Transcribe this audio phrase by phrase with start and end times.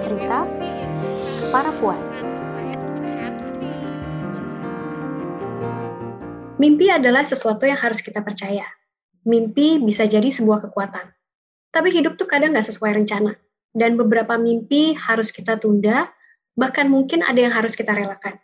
[0.00, 0.48] cerita
[1.52, 2.00] para puan.
[6.60, 8.68] Mimpi adalah sesuatu yang harus kita percaya.
[9.24, 11.08] Mimpi bisa jadi sebuah kekuatan.
[11.72, 13.32] Tapi hidup tuh kadang nggak sesuai rencana.
[13.70, 16.10] Dan beberapa mimpi harus kita tunda,
[16.58, 18.36] bahkan mungkin ada yang harus kita relakan.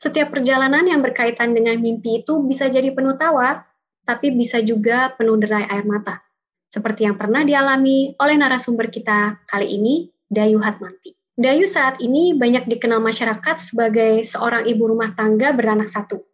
[0.00, 3.64] Setiap perjalanan yang berkaitan dengan mimpi itu bisa jadi penuh tawa,
[4.06, 6.22] tapi bisa juga penuh derai air mata.
[6.70, 11.14] Seperti yang pernah dialami oleh narasumber kita kali ini, Dayu Hatmanti.
[11.36, 16.24] Dayu saat ini banyak dikenal masyarakat sebagai seorang ibu rumah tangga beranak satu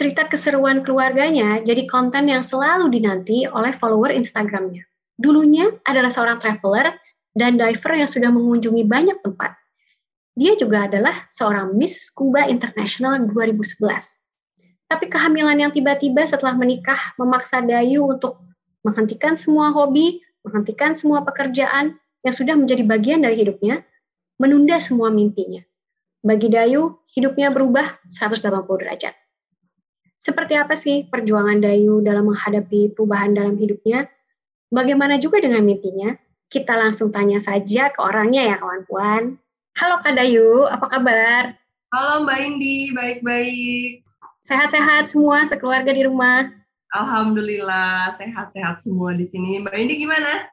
[0.00, 4.88] cerita keseruan keluarganya jadi konten yang selalu dinanti oleh follower Instagramnya.
[5.20, 6.96] Dulunya adalah seorang traveler
[7.36, 9.52] dan diver yang sudah mengunjungi banyak tempat.
[10.32, 13.76] Dia juga adalah seorang Miss Scuba International 2011.
[14.88, 18.40] Tapi kehamilan yang tiba-tiba setelah menikah memaksa Dayu untuk
[18.80, 23.84] menghentikan semua hobi, menghentikan semua pekerjaan yang sudah menjadi bagian dari hidupnya,
[24.36, 25.64] menunda semua mimpinya.
[26.20, 29.14] Bagi Dayu, hidupnya berubah 180 derajat.
[30.20, 34.04] Seperti apa sih perjuangan Dayu dalam menghadapi perubahan dalam hidupnya?
[34.68, 36.12] Bagaimana juga dengan mimpinya?
[36.52, 39.22] Kita langsung tanya saja ke orangnya ya kawan puan.
[39.80, 41.56] Halo Kak Dayu, apa kabar?
[41.88, 44.04] Halo Mbak Indi, baik-baik.
[44.44, 46.52] Sehat-sehat semua sekeluarga di rumah?
[46.92, 49.62] Alhamdulillah, sehat-sehat semua di sini.
[49.64, 50.52] Mbak Indi gimana?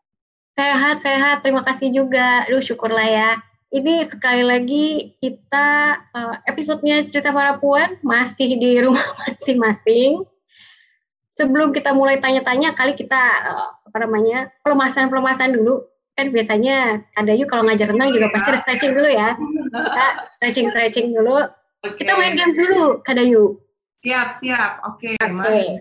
[0.57, 2.49] Sehat-sehat, terima kasih juga.
[2.49, 3.29] Duh, syukurlah ya
[3.75, 4.85] ini sekali lagi
[5.19, 10.23] kita uh, episodenya cerita para puan masih di rumah masing-masing.
[11.37, 15.85] Sebelum kita mulai tanya-tanya, kali kita uh, apa namanya pelemasan-pelemasan dulu.
[16.17, 19.37] Kan biasanya ada yuk kalau ngajar renang juga pasti ada stretching dulu ya.
[19.69, 21.45] Kita stretching-stretching dulu.
[21.85, 22.01] Okay.
[22.01, 23.61] Kita main games dulu, Kadayu.
[24.01, 24.81] Siap, siap.
[24.81, 25.77] Oke, okay, okay.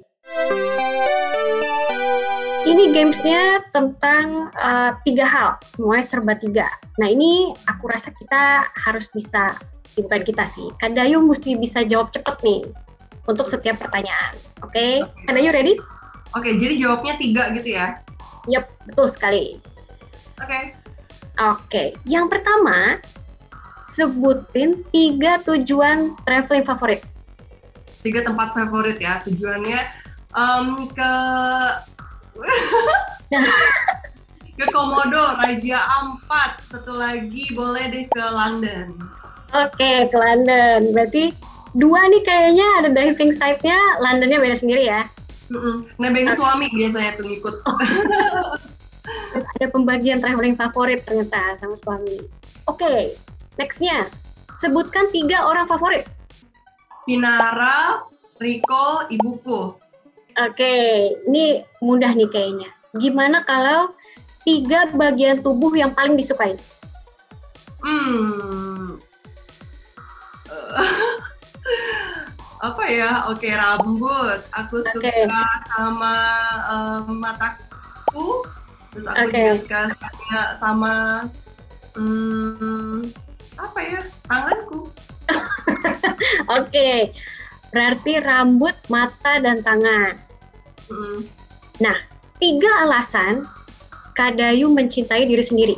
[2.67, 6.67] Ini gamesnya tentang uh, tiga hal, semuanya serba tiga.
[6.99, 9.55] Nah ini aku rasa kita harus bisa,
[9.95, 12.67] bukan kita sih, Kadayu mesti bisa jawab cepet nih
[13.31, 14.35] untuk setiap pertanyaan.
[14.67, 14.93] Oke, okay?
[14.99, 15.25] okay.
[15.31, 15.75] Kadayu ready?
[16.35, 18.03] Oke, okay, jadi jawabnya tiga gitu ya?
[18.51, 19.63] Yap, betul sekali.
[20.43, 20.51] Oke.
[20.51, 20.63] Okay.
[20.67, 21.89] Oke, okay.
[22.03, 22.99] yang pertama,
[23.95, 26.99] sebutin tiga tujuan traveling favorit.
[28.03, 29.87] Tiga tempat favorit ya, tujuannya
[30.35, 31.13] um, ke
[34.57, 36.65] ke Komodo, Raja Ampat.
[36.73, 38.97] Satu lagi boleh deh ke London.
[39.53, 40.97] Oke, ke London.
[40.97, 41.37] Berarti
[41.77, 45.05] dua nih kayaknya ada diving site-nya, Londonnya beda sendiri ya?
[45.53, 45.87] Mm-mm.
[46.03, 46.39] Nebeng okay.
[46.41, 47.55] suami biasanya tuh ngikut.
[49.37, 52.27] ada pembagian traveling favorit ternyata sama suami.
[52.67, 53.01] Oke, okay,
[53.61, 54.11] nextnya.
[54.57, 56.09] Sebutkan tiga orang favorit.
[57.05, 58.03] Pinara,
[58.41, 59.86] Riko, ibuku.
[60.37, 60.75] Oke,
[61.25, 62.69] ini mudah nih kayaknya.
[63.01, 63.97] Gimana kalau
[64.45, 66.61] tiga bagian tubuh yang paling disukai?
[67.81, 69.01] Hmm.
[72.69, 73.25] apa ya?
[73.33, 74.45] Oke, rambut.
[74.53, 75.25] Aku okay.
[75.25, 75.41] suka
[75.73, 76.15] sama
[76.69, 78.45] um, mataku.
[78.93, 79.57] Terus aku okay.
[79.57, 81.25] juga suka sama
[81.97, 83.09] hmm,
[83.57, 84.01] apa ya?
[84.29, 84.85] Tanganku.
[84.85, 86.61] Oke.
[86.61, 86.99] okay.
[87.73, 90.26] Berarti rambut, mata, dan tangan.
[90.87, 91.27] Hmm.
[91.83, 91.99] Nah,
[92.39, 93.47] tiga alasan
[94.17, 95.77] Kadayu mencintai diri sendiri.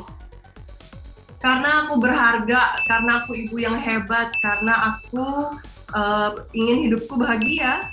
[1.39, 5.55] Karena aku berharga, karena aku ibu yang hebat, karena aku
[5.95, 7.87] uh, ingin hidupku bahagia.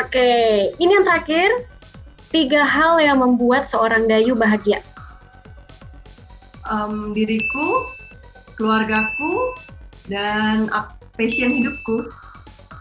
[0.00, 1.68] Oke, ini yang terakhir.
[2.32, 4.80] Tiga hal yang membuat seorang Dayu bahagia.
[6.64, 7.84] Um, diriku,
[8.56, 9.52] keluargaku,
[10.08, 10.72] dan
[11.20, 12.08] passion hidupku.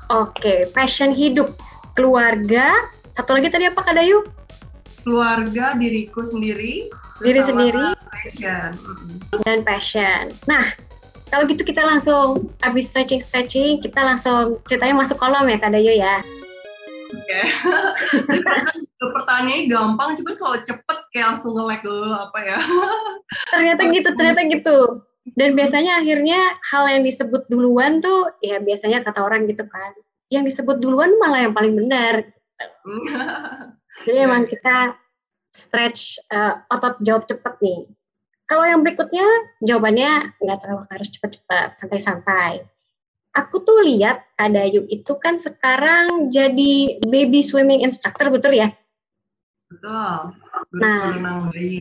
[0.08, 1.52] Oke, passion hidup,
[2.00, 2.72] keluarga,
[3.16, 4.24] satu lagi tadi apa Kak Dayu?
[5.04, 6.88] Keluarga, diriku sendiri.
[7.20, 7.98] Diri sendiri.
[8.08, 8.72] Passion.
[9.44, 10.30] Dan passion.
[10.46, 10.72] Nah,
[11.32, 16.20] kalau gitu kita langsung habis stretching-stretching, kita langsung ceritanya masuk kolom ya Kak Dayu ya.
[17.12, 17.42] Oke.
[19.02, 19.18] Okay.
[19.18, 21.82] pertanyaannya gampang, cuman kalau cepet kayak langsung nge-lag
[22.30, 22.58] apa ya.
[23.54, 24.78] ternyata gitu, ternyata gitu.
[25.34, 26.38] Dan biasanya akhirnya
[26.69, 29.98] hal yang disebut duluan tuh, ya biasanya kata orang gitu kan,
[30.30, 32.30] yang disebut duluan malah yang paling benar.
[34.06, 34.98] Jadi emang kita
[35.54, 37.86] stretch uh, otot jawab cepat nih.
[38.48, 39.24] Kalau yang berikutnya
[39.63, 42.68] jawabannya nggak terlalu harus cepat-cepat, santai-santai.
[43.31, 48.75] Aku tuh lihat Kak Dayu itu kan sekarang jadi baby swimming instructor, betul ya?
[49.72, 50.36] Betul.
[50.68, 51.80] Guru nah, renang bayi.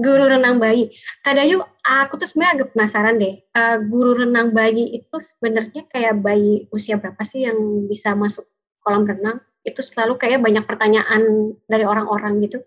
[0.00, 0.88] Guru renang bayi.
[1.20, 3.34] Kak Dayu, aku tuh sebenarnya agak penasaran deh.
[3.52, 8.48] Uh, guru renang bayi itu sebenarnya kayak bayi usia berapa sih yang bisa masuk
[8.80, 9.44] kolam renang?
[9.66, 12.62] Itu selalu kayak banyak pertanyaan dari orang-orang gitu.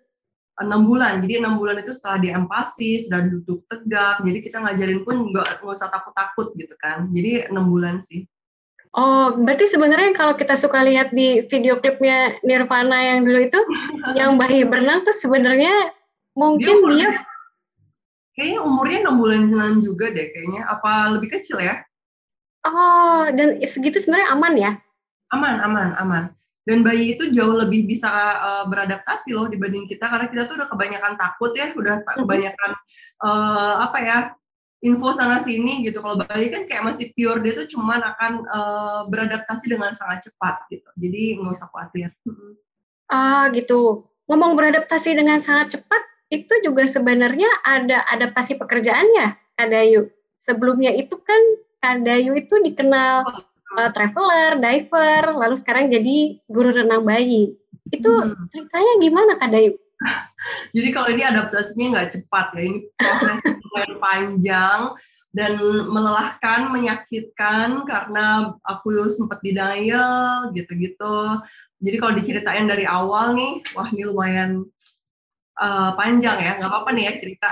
[0.62, 1.26] enam bulan.
[1.26, 4.22] Jadi enam bulan itu setelah dia empasi, sudah duduk tegak.
[4.22, 7.10] Jadi kita ngajarin pun nggak nggak usah takut-takut gitu kan.
[7.10, 8.30] Jadi enam bulan sih.
[8.94, 13.58] Oh, berarti sebenarnya kalau kita suka lihat di video klipnya Nirvana yang dulu itu,
[14.20, 15.96] yang bayi berenang tuh sebenarnya
[16.38, 17.12] mungkin dia, dia
[18.38, 20.62] kayaknya umurnya enam bulan juga deh kayaknya.
[20.70, 21.82] Apa lebih kecil ya?
[22.62, 24.72] Oh, dan segitu sebenarnya aman ya?
[25.34, 26.24] Aman, aman, aman
[26.62, 30.70] dan bayi itu jauh lebih bisa uh, beradaptasi loh dibanding kita karena kita tuh udah
[30.70, 32.72] kebanyakan takut ya udah kebanyakan
[33.26, 34.18] uh, apa ya
[34.82, 36.02] info sana sini gitu.
[36.02, 40.66] Kalau bayi kan kayak masih pure dia tuh cuman akan uh, beradaptasi dengan sangat cepat
[40.70, 40.90] gitu.
[40.98, 42.10] Jadi nggak usah khawatir.
[43.10, 44.06] Ah gitu.
[44.30, 50.10] Ngomong beradaptasi dengan sangat cepat itu juga sebenarnya ada adaptasi pekerjaannya Kadayu.
[50.38, 51.42] Sebelumnya itu kan
[51.82, 57.56] Kadayu itu dikenal oh uh, traveler, diver, lalu sekarang jadi guru renang bayi.
[57.92, 58.48] Itu hmm.
[58.52, 59.74] ceritanya gimana Kak Dayu?
[60.76, 64.80] jadi kalau ini adaptasinya nggak cepat ya, ini proses yang panjang
[65.32, 65.54] dan
[65.88, 71.40] melelahkan, menyakitkan karena aku sempat denial gitu-gitu.
[71.82, 74.68] Jadi kalau diceritain dari awal nih, wah ini lumayan
[75.58, 77.50] uh, panjang ya, nggak apa-apa nih ya cerita.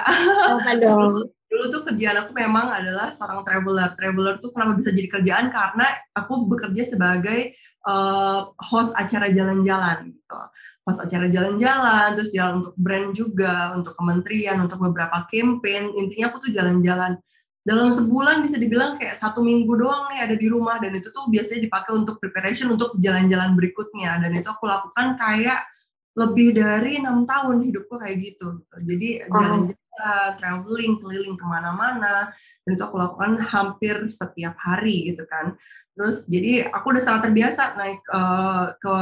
[0.77, 1.13] Dong?
[1.49, 3.97] dulu tuh kerjaan aku memang adalah seorang traveler.
[3.97, 7.57] Traveler tuh kenapa bisa jadi kerjaan karena aku bekerja sebagai
[7.89, 10.39] uh, host acara jalan-jalan gitu.
[10.85, 15.97] Host acara jalan-jalan, terus jalan untuk brand juga, untuk kementerian, untuk beberapa campaign.
[15.97, 17.17] Intinya aku tuh jalan-jalan.
[17.59, 21.27] Dalam sebulan bisa dibilang kayak satu minggu doang nih ada di rumah dan itu tuh
[21.27, 25.67] biasanya dipakai untuk preparation untuk jalan-jalan berikutnya dan itu aku lakukan kayak
[26.17, 28.63] lebih dari enam tahun hidupku kayak gitu.
[28.79, 29.21] Jadi
[29.99, 32.31] jalan-jalan traveling keliling ke mana-mana
[32.63, 35.55] dan itu aku lakukan hampir setiap hari gitu kan.
[35.95, 38.95] Terus jadi aku udah sangat terbiasa naik uh, ke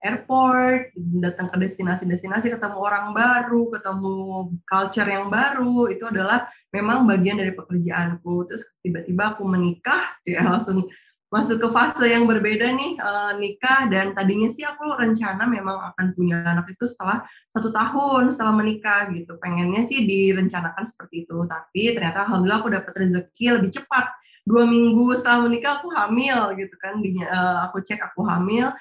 [0.00, 4.16] airport datang ke destinasi-destinasi ketemu orang baru ketemu
[4.64, 8.48] culture yang baru itu adalah memang bagian dari pekerjaanku.
[8.48, 10.88] Terus tiba-tiba aku menikah ya langsung
[11.30, 16.10] masuk ke fase yang berbeda nih uh, nikah dan tadinya sih aku rencana memang akan
[16.18, 17.22] punya anak itu setelah
[17.54, 19.38] satu tahun setelah menikah gitu.
[19.38, 24.10] Pengennya sih direncanakan seperti itu tapi ternyata alhamdulillah aku dapat rezeki lebih cepat.
[24.42, 28.74] Dua minggu setelah menikah aku hamil gitu kan di, uh, aku cek aku hamil.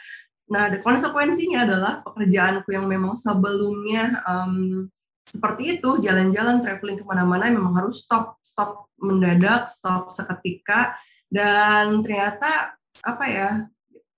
[0.49, 4.89] Nah konsekuensinya adalah pekerjaanku yang memang sebelumnya um,
[5.21, 10.97] seperti itu jalan-jalan traveling ke mana-mana memang harus stop stop mendadak stop seketika
[11.29, 12.73] dan ternyata
[13.05, 13.49] apa ya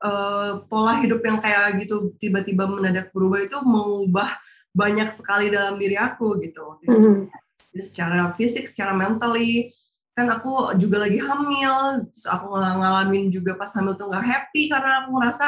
[0.02, 4.40] uh, pola hidup yang kayak gitu tiba-tiba mendadak berubah itu mengubah
[4.72, 6.80] banyak sekali dalam diri aku gitu.
[6.88, 7.28] Mm-hmm.
[7.72, 9.72] Jadi secara fisik, secara mentally,
[10.12, 15.04] kan aku juga lagi hamil, terus aku ngalamin juga pas hamil tuh nggak happy karena
[15.04, 15.48] aku ngerasa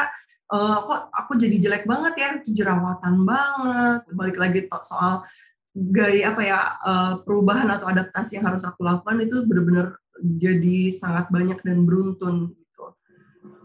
[0.52, 4.00] uh, kok aku jadi jelek banget ya, jerawatan banget.
[4.12, 5.24] Balik lagi soal
[5.74, 11.26] gaya apa ya uh, perubahan atau adaptasi yang harus aku lakukan itu benar-benar jadi sangat
[11.34, 12.94] banyak dan beruntun gitu.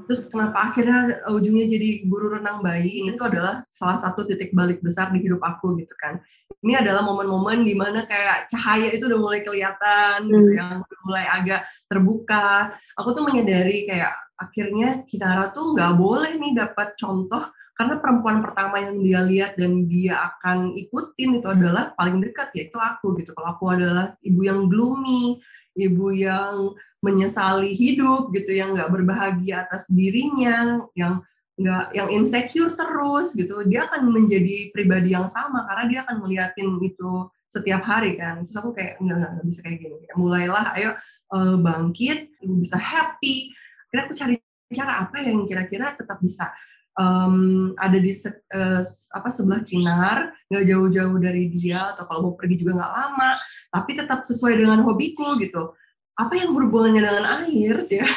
[0.10, 4.82] Terus kenapa akhirnya ujungnya jadi guru renang bayi ini tuh adalah salah satu titik balik
[4.82, 6.18] besar di hidup aku gitu kan.
[6.66, 10.44] Ini adalah momen-momen di mana kayak cahaya itu udah mulai kelihatan gitu, hmm.
[10.50, 10.72] gitu yang
[11.06, 12.74] mulai agak terbuka.
[12.98, 18.76] Aku tuh menyadari kayak akhirnya Kinara tuh nggak boleh nih dapat contoh karena perempuan pertama
[18.84, 23.32] yang dia lihat dan dia akan ikutin itu adalah paling dekat yaitu aku gitu.
[23.32, 25.40] Kalau aku adalah ibu yang gloomy,
[25.80, 31.24] ibu yang menyesali hidup gitu yang nggak berbahagia atas dirinya yang
[31.56, 36.84] nggak yang insecure terus gitu dia akan menjadi pribadi yang sama karena dia akan melihatin
[36.84, 38.44] itu setiap hari kan.
[38.44, 40.04] Terus aku kayak nggak nggak bisa kayak gini.
[40.20, 41.00] Mulailah ayo
[41.32, 43.56] uh, bangkit ibu bisa happy.
[43.88, 44.36] Kira aku cari
[44.68, 46.52] cara apa yang kira-kira tetap bisa
[47.00, 47.36] um,
[47.80, 48.84] ada di se, uh,
[49.16, 53.32] apa sebelah kinar nggak jauh-jauh dari dia atau kalau mau pergi juga nggak lama
[53.72, 55.72] tapi tetap sesuai dengan hobiku gitu.
[56.20, 58.10] Apa yang berhubungannya dengan air ya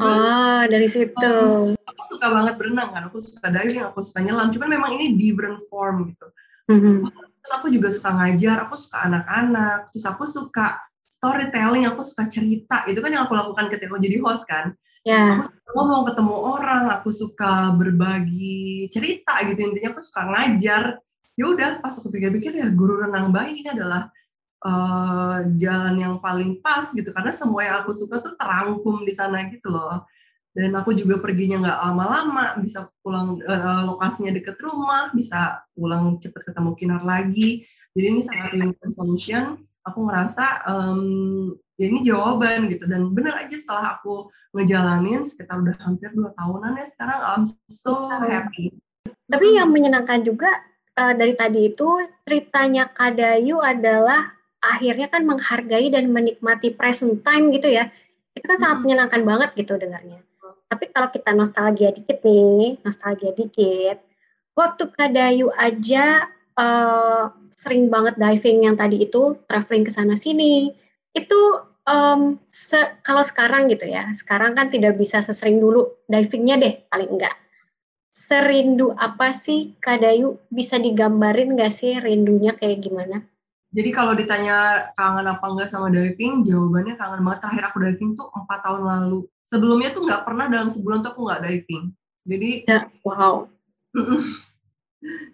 [0.00, 1.32] oh dari situ.
[1.76, 3.02] aku suka banget berenang kan.
[3.08, 4.52] Aku suka diving aku suka nyelam.
[4.52, 6.26] Cuman memang ini different form gitu.
[6.66, 7.14] Mm-hmm.
[7.14, 9.94] terus aku juga suka ngajar aku suka anak-anak.
[9.94, 12.84] Terus aku suka storytelling aku suka cerita.
[12.90, 14.74] Itu kan yang aku lakukan ketika aku jadi host kan
[15.06, 15.38] yeah.
[15.38, 19.60] aku suka ngomong ketemu orang aku suka berbagi cerita gitu.
[19.62, 20.82] Intinya aku suka ngajar.
[21.36, 24.10] Ya udah pas aku pikir-pikir ya guru renang bayi ini adalah
[24.66, 27.14] uh, jalan yang paling pas gitu.
[27.14, 30.02] Karena semua yang aku suka tuh terangkum di sana gitu loh.
[30.56, 36.42] Dan aku juga perginya nggak lama-lama bisa pulang uh, lokasinya deket rumah bisa pulang cepet
[36.50, 37.68] ketemu kinar lagi.
[37.92, 39.60] Jadi ini sangat win solution.
[39.84, 42.84] Aku ngerasa um, ya ini jawaban gitu.
[42.88, 48.08] Dan bener aja setelah aku ngejalanin sekitar udah hampir dua tahunan ya sekarang I'm so
[48.08, 48.72] happy.
[49.28, 50.50] Tapi yang menyenangkan juga
[50.96, 51.88] uh, dari tadi itu
[52.24, 57.92] ceritanya Kadayu adalah akhirnya kan menghargai dan menikmati present time gitu ya.
[58.34, 60.20] Itu kan sangat menyenangkan banget gitu dengarnya.
[60.66, 64.02] Tapi kalau kita nostalgia dikit nih, nostalgia dikit,
[64.58, 66.26] waktu Kadayu aja
[66.58, 70.74] uh, sering banget diving yang tadi itu, traveling ke sana sini,
[71.16, 71.40] itu
[71.88, 77.08] um, se kalau sekarang gitu ya, sekarang kan tidak bisa sesering dulu divingnya deh, paling
[77.16, 77.34] enggak.
[78.12, 80.36] Serindu apa sih Kadayu?
[80.52, 83.24] Bisa digambarin nggak sih rindunya kayak gimana?
[83.76, 87.40] Jadi kalau ditanya kangen apa enggak sama diving, jawabannya kangen banget.
[87.44, 89.20] Terakhir aku diving tuh empat tahun lalu.
[89.46, 91.84] Sebelumnya tuh nggak pernah dalam sebulan tuh aku nggak diving.
[92.26, 93.46] Jadi ya, wow.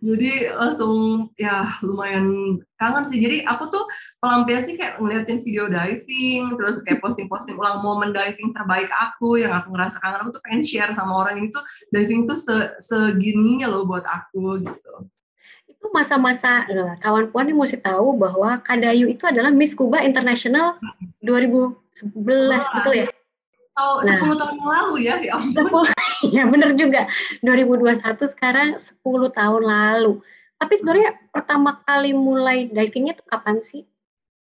[0.06, 3.22] jadi langsung ya lumayan kangen sih.
[3.22, 3.86] Jadi aku tuh
[4.22, 9.50] pelampiasan sih kayak ngeliatin video diving, terus kayak posting-posting ulang momen diving terbaik aku yang
[9.50, 10.22] aku ngerasa kangen.
[10.22, 14.62] Aku tuh pengen share sama orang ini tuh diving tuh se segininya loh buat aku
[14.62, 15.10] gitu
[15.82, 20.78] itu masa-masa nah, kawan puan yang mesti tahu bahwa Kadayu itu adalah Miss Kuba International
[21.26, 21.74] 2011
[22.14, 23.06] Wah, betul ya?
[23.82, 25.88] Oh, nah, 10 tahun yang lalu ya, ya ampun.
[26.36, 27.10] ya benar juga.
[27.42, 27.98] 2021
[28.30, 29.02] sekarang 10
[29.34, 30.22] tahun lalu.
[30.60, 33.82] Tapi sebenarnya pertama kali mulai divingnya itu kapan sih?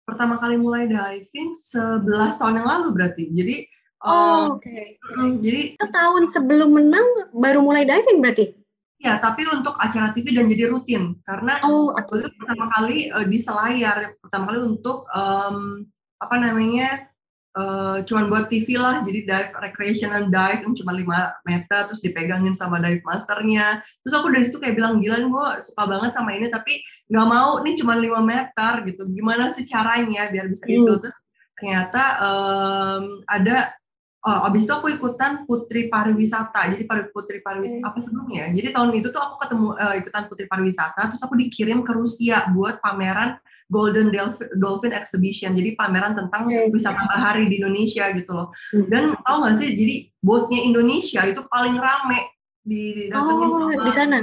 [0.03, 3.25] Pertama kali mulai diving 11 tahun yang lalu berarti.
[3.31, 3.57] Jadi
[4.03, 4.67] Oh, um, oke.
[4.67, 4.99] Okay.
[5.47, 8.51] jadi tahun sebelum menang baru mulai diving berarti?
[8.99, 13.39] Ya, tapi untuk acara TV dan jadi rutin karena oh, itu pertama kali uh, di
[13.39, 15.87] selayar, pertama kali untuk um,
[16.23, 17.11] apa namanya
[17.57, 22.57] uh, cuman buat TV lah, jadi dive recreational dive yang cuma 5 meter, terus dipegangin
[22.57, 23.85] sama dive masternya.
[24.05, 26.81] Terus aku dari situ kayak bilang, gila gue suka banget sama ini, tapi
[27.13, 29.03] nggak mau nih cuma 5 meter gitu.
[29.13, 30.77] Gimana sih caranya biar bisa hmm.
[30.81, 30.93] itu?
[31.01, 31.19] Terus
[31.53, 33.77] ternyata um, ada
[34.25, 36.73] oh, abis itu aku ikutan Putri Pariwisata.
[36.73, 38.49] Jadi Putri Pariwisata apa sebelumnya?
[38.51, 42.49] Jadi tahun itu tuh aku ketemu uh, ikutan Putri Pariwisata, terus aku dikirim ke Rusia
[42.51, 43.37] buat pameran
[43.73, 44.13] Golden
[44.61, 45.57] Dolphin Exhibition.
[45.57, 48.53] Jadi pameran tentang wisata bahari di Indonesia gitu loh.
[48.77, 48.87] Hmm.
[48.93, 52.21] Dan tau gak sih, jadi boatnya Indonesia itu paling rame
[52.63, 54.19] di, di oh, sama di sana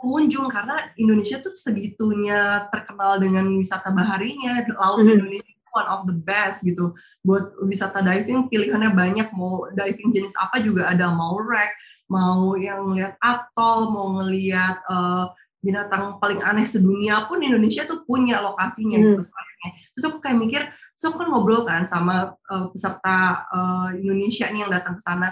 [0.00, 5.14] pengunjung karena Indonesia tuh segitunya terkenal dengan wisata baharinya laut -hmm.
[5.14, 10.64] Indonesia one of the best gitu buat wisata diving pilihannya banyak mau diving jenis apa
[10.64, 11.70] juga ada mau wreck
[12.08, 15.28] mau yang lihat atol mau ngelihat uh,
[15.66, 19.18] binatang paling aneh sedunia pun Indonesia tuh punya lokasinya hmm.
[19.18, 19.34] gitu
[19.98, 20.62] terus aku kayak mikir
[20.96, 25.28] terus aku kan ngobrol kan sama uh, peserta uh, Indonesia nih yang datang ke sana.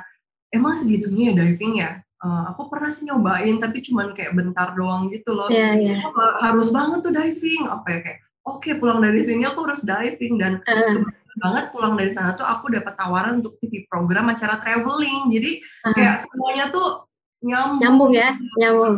[0.52, 1.90] Emang segitunya ya diving ya?
[2.20, 5.48] Uh, aku pernah sih nyobain tapi cuman kayak bentar doang gitu loh.
[5.48, 6.04] Yeah, yeah.
[6.44, 7.64] harus banget tuh diving.
[7.64, 10.36] Apa ya kayak oke okay, pulang dari sini aku harus diving.
[10.36, 11.00] Dan uh.
[11.40, 15.32] banget pulang dari sana tuh aku dapat tawaran untuk TV program acara traveling.
[15.32, 15.96] Jadi uh.
[15.96, 17.08] kayak semuanya tuh
[17.44, 18.30] nyambung nyambung ya?
[18.56, 18.96] nyambung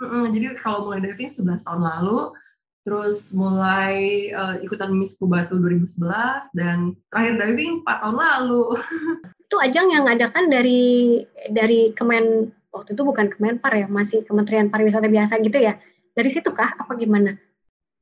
[0.00, 2.32] uh-uh, jadi kalau mulai diving 11 tahun lalu
[2.80, 3.94] terus mulai
[4.32, 8.64] uh, ikutan Miss Kubatu 2011 dan terakhir diving 4 tahun lalu
[9.50, 15.06] itu ajang yang adakan dari dari Kemen waktu itu bukan Kemenpar ya masih Kementerian Pariwisata
[15.06, 15.76] biasa gitu ya
[16.16, 17.36] dari situ kah apa gimana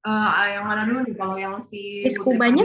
[0.07, 2.65] uh, yang mana dulu nih kalau yang si Miss Kubanya?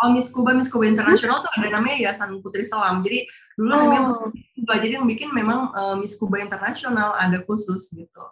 [0.00, 1.44] Oh Miss Kuba, Miss Kuba Internasional hmm?
[1.44, 3.04] tuh ada namanya Yayasan Putri Selam.
[3.04, 3.76] Jadi dulu oh.
[3.76, 8.24] namanya Miss Kuba, jadi yang bikin memang uh, Miss Kuba Internasional ada khusus gitu.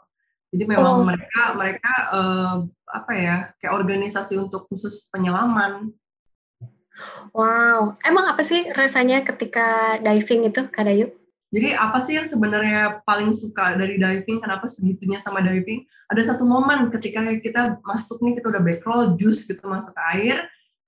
[0.49, 1.05] Jadi memang oh.
[1.05, 2.55] mereka mereka uh,
[2.89, 5.93] apa ya kayak organisasi untuk khusus penyelaman.
[7.31, 11.15] Wow, emang apa sih rasanya ketika diving itu, Kak Dayu?
[11.49, 14.43] Jadi apa sih yang sebenarnya paling suka dari diving?
[14.43, 15.87] Kenapa segitunya sama diving?
[16.13, 20.39] Ada satu momen ketika kita masuk nih, kita udah backroll, jus gitu masuk ke air.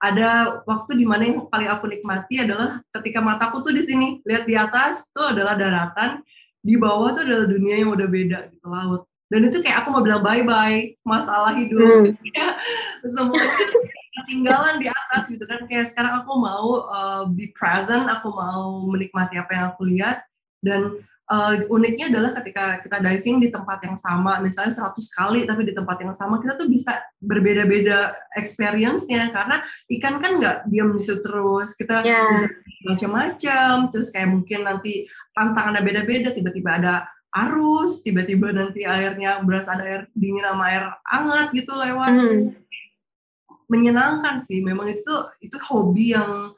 [0.01, 4.45] Ada waktu di mana yang paling aku nikmati adalah ketika mataku tuh di sini, lihat
[4.49, 6.25] di atas tuh adalah daratan,
[6.61, 9.09] di bawah tuh adalah dunia yang udah beda gitu laut.
[9.31, 12.19] Dan itu kayak aku mau bilang bye bye masalah hidup, hmm.
[13.07, 13.67] semuanya
[14.21, 15.65] ketinggalan di atas gitu kan.
[15.71, 20.27] Kayak sekarang aku mau uh, be present, aku mau menikmati apa yang aku lihat
[20.61, 20.99] dan
[21.31, 25.73] uh, uniknya adalah ketika kita diving di tempat yang sama, misalnya 100 kali tapi di
[25.73, 29.63] tempat yang sama, kita tuh bisa berbeda-beda experience-nya karena
[29.99, 32.19] ikan kan nggak diam di situ terus, kita yeah.
[32.35, 32.49] bisa
[32.91, 36.95] macam-macam, terus kayak mungkin nanti tantangannya beda-beda, tiba-tiba ada
[37.31, 42.13] arus, tiba-tiba nanti airnya berasa ada air dingin sama air hangat gitu lewat.
[42.13, 42.43] Mm.
[43.71, 46.55] Menyenangkan sih, memang itu itu hobi yang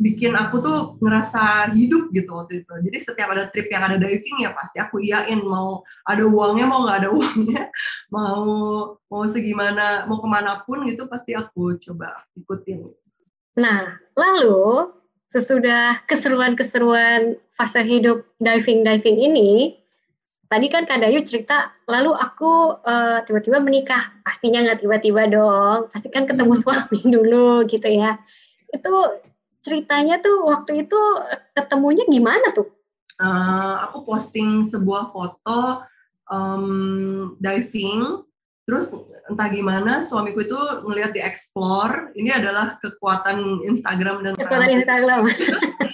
[0.00, 2.72] bikin aku tuh ngerasa hidup gitu waktu itu.
[2.88, 6.88] Jadi setiap ada trip yang ada diving ya pasti aku iyain mau ada uangnya mau
[6.88, 7.68] nggak ada uangnya
[8.16, 8.42] mau
[8.96, 12.88] mau segimana mau ke mana pun gitu pasti aku coba ikutin.
[13.60, 14.88] Nah lalu
[15.28, 19.79] sesudah keseruan-keseruan fase hidup diving diving ini
[20.50, 24.10] tadi kan Kak Dayu cerita, lalu aku uh, tiba-tiba menikah.
[24.26, 26.62] Pastinya nggak tiba-tiba dong, pasti kan ketemu hmm.
[26.66, 28.18] suami dulu gitu ya.
[28.74, 29.22] Itu
[29.62, 31.00] ceritanya tuh waktu itu
[31.54, 32.66] ketemunya gimana tuh?
[33.20, 35.86] Uh, aku posting sebuah foto
[36.26, 38.24] um, diving,
[38.64, 38.90] terus
[39.28, 45.22] entah gimana suamiku itu ngelihat di explore, ini adalah kekuatan Instagram dan kekuatan Instagram.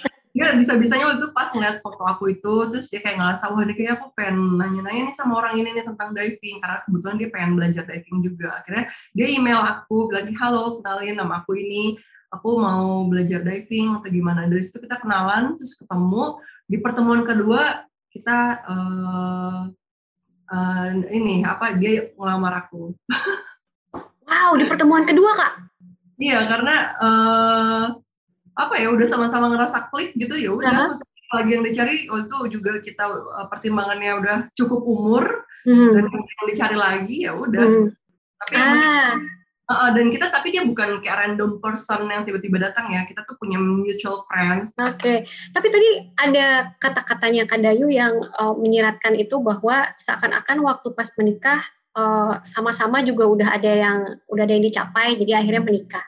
[0.57, 3.73] dia bisa-bisanya waktu itu pas ngeliat foto aku itu terus dia kayak ngerasa wah ini
[3.77, 7.51] kayak aku pengen nanya-nanya nih sama orang ini nih tentang diving karena kebetulan dia pengen
[7.53, 8.49] belajar diving juga.
[8.57, 12.01] Akhirnya dia email aku bilang halo kenalin nama aku ini
[12.33, 14.49] aku mau belajar diving atau gimana.
[14.49, 16.41] Dari situ kita kenalan terus ketemu.
[16.65, 19.61] Di pertemuan kedua kita uh,
[20.49, 22.97] uh, ini apa dia ngelamar aku.
[24.25, 25.53] Wow di pertemuan kedua kak?
[26.17, 27.85] Iya karena uh,
[28.57, 31.37] apa ya udah sama-sama ngerasa klik gitu ya udah uh -huh.
[31.37, 35.91] lagi yang dicari oh itu juga kita uh, pertimbangannya udah cukup umur hmm.
[35.93, 37.85] dan yang dicari lagi ya udah hmm.
[38.41, 39.13] tapi ah.
[39.67, 43.03] Uh, dan kita tapi dia bukan kayak random person yang tiba-tiba datang ya.
[43.03, 44.71] Kita tuh punya mutual friends.
[44.79, 44.95] Oke.
[44.95, 45.17] Okay.
[45.51, 51.67] Tapi tadi ada kata-katanya Kadayu yang uh, menyiratkan itu bahwa seakan-akan waktu pas menikah
[52.47, 53.99] sama-sama uh, juga udah ada yang
[54.31, 56.05] udah ada yang dicapai jadi akhirnya menikah.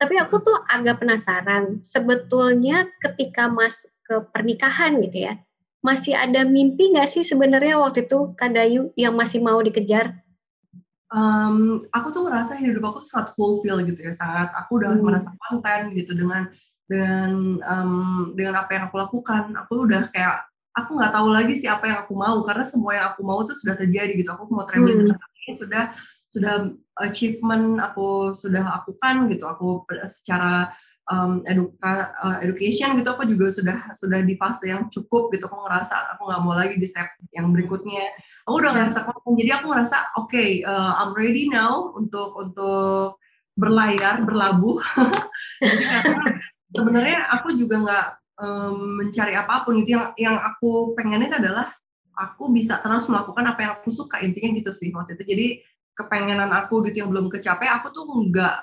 [0.00, 5.36] Tapi aku tuh agak penasaran, sebetulnya ketika masuk ke pernikahan gitu ya,
[5.84, 10.16] masih ada mimpi nggak sih sebenarnya waktu itu Kadayu yang masih mau dikejar?
[11.12, 15.04] Um, aku tuh ngerasa hidup aku tuh sangat fulfill gitu ya, sangat aku udah hmm.
[15.04, 16.48] merasa konten gitu dengan
[16.88, 19.52] dengan um, dengan apa yang aku lakukan.
[19.66, 23.06] Aku udah kayak aku nggak tahu lagi sih apa yang aku mau karena semua yang
[23.12, 24.32] aku mau tuh sudah terjadi gitu.
[24.32, 25.44] Aku mau traveling hmm.
[25.44, 25.92] ini sudah
[26.30, 26.70] sudah
[27.02, 30.70] achievement aku sudah lakukan gitu aku secara
[31.10, 35.58] um, eduka, uh, education gitu aku juga sudah sudah di fase yang cukup gitu aku
[35.66, 38.14] ngerasa aku nggak mau lagi di step yang berikutnya.
[38.46, 43.18] Aku udah ngerasa konten jadi aku ngerasa oke okay, uh, I'm ready now untuk untuk
[43.58, 44.80] berlayar berlabuh.
[45.60, 46.24] Jadi karena
[46.72, 48.06] sebenarnya aku juga nggak
[48.40, 51.68] um, mencari apa pun itu yang yang aku pengenin adalah
[52.16, 55.24] aku bisa terus melakukan apa yang aku suka intinya gitu sih waktu itu.
[55.28, 55.46] Jadi
[56.00, 58.56] kepengenan aku gitu yang belum kecapai aku tuh nggak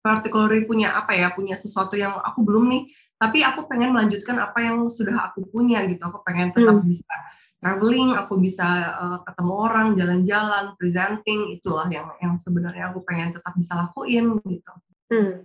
[0.00, 2.82] particularly punya apa ya punya sesuatu yang aku belum nih
[3.20, 6.88] tapi aku pengen melanjutkan apa yang sudah aku punya gitu aku pengen tetap hmm.
[6.88, 7.12] bisa
[7.60, 13.52] traveling aku bisa uh, ketemu orang jalan-jalan presenting itulah yang yang sebenarnya aku pengen tetap
[13.52, 14.72] bisa lakuin gitu
[15.12, 15.44] hmm.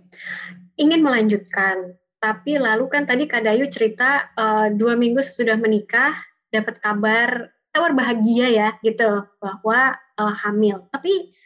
[0.80, 6.16] ingin melanjutkan tapi lalu kan tadi Kak Dayu cerita uh, dua minggu sudah menikah
[6.48, 10.88] dapat kabar kabar bahagia ya gitu bahwa uh, hamil.
[10.88, 11.36] Tapi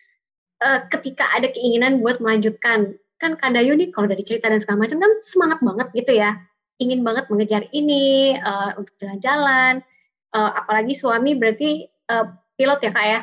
[0.62, 5.02] uh, ketika ada keinginan buat melanjutkan, kan Kadayu nih kalau dari cerita dan segala macam
[5.02, 6.38] kan semangat banget gitu ya,
[6.78, 9.82] ingin banget mengejar ini uh, untuk jalan-jalan.
[10.30, 13.20] Uh, apalagi suami berarti uh, pilot ya kak ya.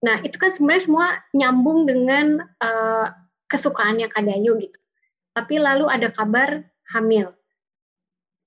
[0.00, 3.12] Nah itu kan sebenarnya semua nyambung dengan uh,
[3.52, 4.80] kesukaannya Kadayu gitu.
[5.36, 6.64] Tapi lalu ada kabar
[6.96, 7.36] hamil.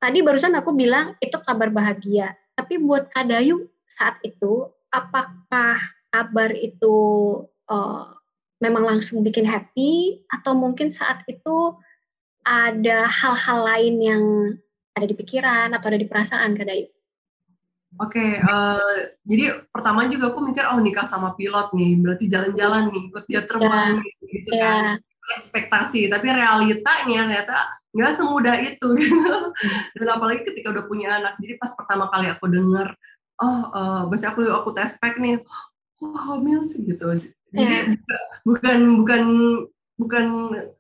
[0.02, 5.80] Tadi barusan aku bilang itu kabar bahagia tapi buat Kadayu saat itu, apakah
[6.12, 6.96] kabar itu
[7.72, 8.12] uh,
[8.60, 11.76] memang langsung bikin happy atau mungkin saat itu
[12.46, 14.24] ada hal-hal lain yang
[14.98, 16.88] ada di pikiran atau ada di perasaan Kadayu?
[18.00, 22.26] Oke, okay, uh, eh, jadi pertama juga aku mikir oh nikah sama pilot nih, berarti
[22.32, 24.08] jalan-jalan nih, ikut dia terbang yeah.
[24.08, 24.64] gitu, gitu yeah.
[24.64, 24.84] kan,
[25.36, 26.02] ekspektasi.
[26.08, 28.90] Tapi realitanya ternyata nggak semudah itu.
[29.96, 32.96] Dan apalagi ketika udah punya anak jadi pas pertama kali aku dengar
[33.42, 35.42] oh uh, aku aku tes pack nih
[36.00, 36.82] kok hamil sih?
[36.82, 37.06] Gitu.
[37.52, 37.84] Jadi yeah.
[38.48, 39.24] bukan bukan
[40.00, 40.26] bukan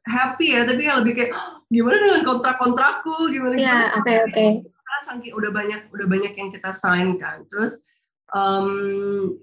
[0.02, 3.30] happy ya tapi ya lebih kayak oh, gimana dengan kontrak-kontrakku?
[3.30, 4.34] Gimana yeah, oke oke.
[4.34, 4.50] Okay.
[4.65, 7.43] karena saking udah banyak udah banyak yang kita sign kan.
[7.52, 7.78] Terus
[8.34, 8.69] um,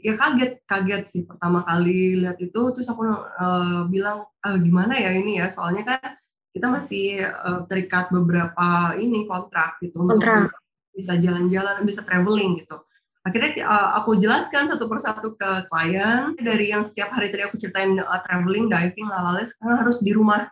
[0.03, 2.61] ya kaget kaget sih pertama kali lihat itu.
[2.75, 5.53] Terus aku uh, bilang ah, gimana ya ini ya?
[5.53, 6.19] Soalnya kan
[6.53, 10.49] kita masih uh, terikat beberapa ini kontrak gitu kontrak.
[10.49, 10.59] untuk
[10.97, 12.77] bisa jalan-jalan, bisa traveling gitu.
[13.23, 17.99] Akhirnya uh, aku jelaskan satu persatu ke klien dari yang setiap hari tadi aku ceritain
[18.01, 20.49] uh, traveling, diving, lalala sekarang harus di rumah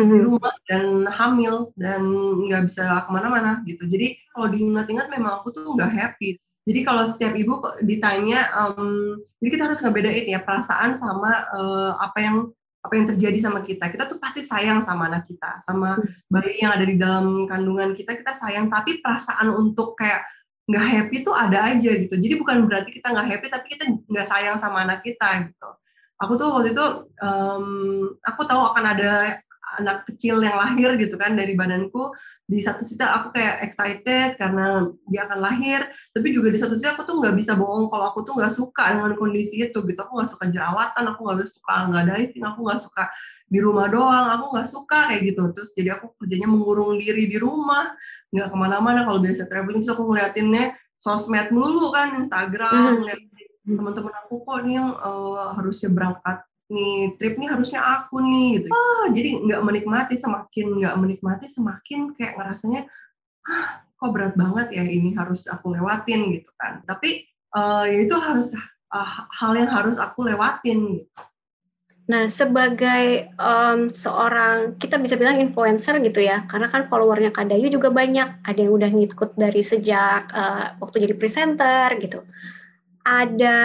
[0.00, 0.10] mm-hmm.
[0.16, 2.02] di rumah dan hamil dan
[2.48, 3.84] nggak bisa ke mana-mana gitu.
[3.86, 6.40] Jadi kalau diingat-ingat memang aku tuh nggak happy.
[6.68, 12.18] Jadi kalau setiap ibu ditanya, um, jadi kita harus ngebedain ya perasaan sama uh, apa
[12.20, 12.36] yang
[12.80, 13.92] apa yang terjadi sama kita.
[13.92, 16.32] Kita tuh pasti sayang sama anak kita, sama hmm.
[16.32, 18.72] bayi yang ada di dalam kandungan kita, kita sayang.
[18.72, 20.24] Tapi perasaan untuk kayak
[20.70, 22.14] nggak happy tuh ada aja gitu.
[22.14, 25.68] Jadi bukan berarti kita nggak happy, tapi kita nggak sayang sama anak kita gitu.
[26.20, 26.86] Aku tuh waktu itu,
[27.20, 27.66] um,
[28.20, 29.40] aku tahu akan ada
[29.80, 32.12] anak kecil yang lahir gitu kan dari badanku
[32.50, 36.90] di satu sisi aku kayak excited karena dia akan lahir tapi juga di satu sisi
[36.90, 40.00] aku tuh nggak bisa bohong kalau aku tuh nggak suka dengan kondisi itu gitu.
[40.02, 43.02] Aku nggak suka jerawatan aku nggak suka nggak diving aku nggak suka
[43.46, 45.42] di rumah doang aku nggak suka kayak gitu.
[45.54, 47.94] Terus jadi aku kerjanya mengurung diri di rumah
[48.34, 49.06] nggak ke mana-mana.
[49.06, 53.78] Kalau biasa traveling terus aku ngeliatinnya sosmed melulu kan Instagram mm -hmm.
[53.78, 58.68] teman-teman aku kok nih yang uh, harusnya berangkat nih trip nih harusnya aku nih gitu.
[58.70, 62.86] Ah, jadi nggak menikmati semakin nggak menikmati semakin kayak ngerasanya
[63.50, 66.80] ah, kok berat banget ya ini harus aku lewatin gitu kan.
[66.86, 68.54] Tapi uh, itu harus
[68.94, 71.10] uh, hal yang harus aku lewatin gitu.
[72.10, 77.70] Nah, sebagai um, seorang kita bisa bilang influencer gitu ya, karena kan followernya Kak Dayu
[77.70, 78.42] juga banyak.
[78.42, 82.26] Ada yang udah ngikut dari sejak uh, waktu jadi presenter gitu.
[83.06, 83.58] Ada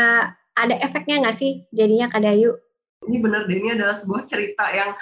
[0.55, 2.53] ada efeknya nggak sih jadinya Kak Dayu
[3.07, 4.93] ini benar deh ini adalah sebuah cerita yang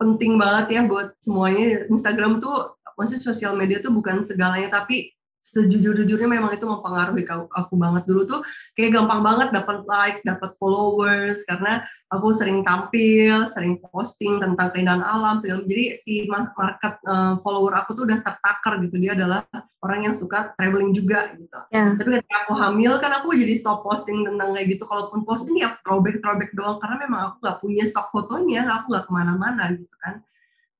[0.00, 1.84] penting banget ya buat semuanya.
[1.92, 8.04] Instagram tuh maksudnya sosial media tuh bukan segalanya tapi sejujur-jujurnya memang itu mempengaruhi aku banget
[8.04, 8.40] dulu tuh
[8.76, 11.80] kayak gampang banget dapat likes, dapat followers karena
[12.12, 17.96] aku sering tampil, sering posting tentang keindahan alam segala jadi si market uh, follower aku
[17.96, 19.46] tuh udah tertakar gitu dia adalah
[19.80, 21.58] orang yang suka traveling juga gitu.
[21.72, 21.96] Yeah.
[21.96, 24.84] Tapi ketika aku hamil kan aku jadi stop posting tentang kayak gitu.
[24.84, 29.04] Kalaupun posting ya throwback throwback doang karena memang aku nggak punya stok fotonya, aku nggak
[29.08, 30.20] ke mana-mana gitu kan.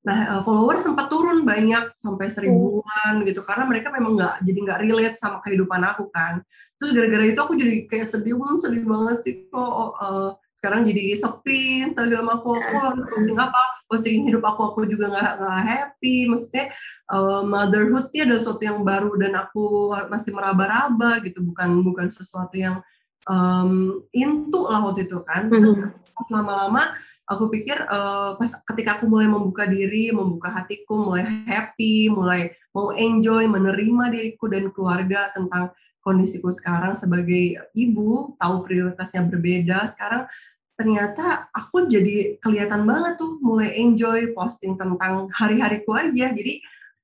[0.01, 4.79] Nah, eh, follower sempat turun banyak sampai seribuan gitu karena mereka memang nggak jadi nggak
[4.81, 6.41] relate sama kehidupan aku kan.
[6.81, 9.61] Terus gara-gara itu aku jadi kayak sedih, hmm, sedih banget sih kok
[10.01, 13.61] uh, sekarang jadi sepi Instagram aku, aku harus posting apa?
[13.85, 16.15] Posting hidup aku aku juga nggak nggak happy.
[16.29, 16.65] Maksudnya
[17.13, 22.57] uh, motherhood itu adalah sesuatu yang baru dan aku masih meraba-raba gitu, bukan bukan sesuatu
[22.57, 22.81] yang
[23.29, 25.49] um, intu lah waktu itu kan.
[25.49, 26.89] Terus mm -hmm.
[27.31, 32.91] Aku pikir uh, pas ketika aku mulai membuka diri, membuka hatiku, mulai happy, mulai mau
[32.91, 35.71] enjoy, menerima diriku dan keluarga tentang
[36.03, 39.87] kondisiku sekarang sebagai ibu, tahu prioritasnya berbeda.
[39.95, 40.27] Sekarang
[40.75, 46.33] ternyata aku jadi kelihatan banget tuh mulai enjoy posting tentang hari-hariku aja.
[46.33, 46.59] Jadi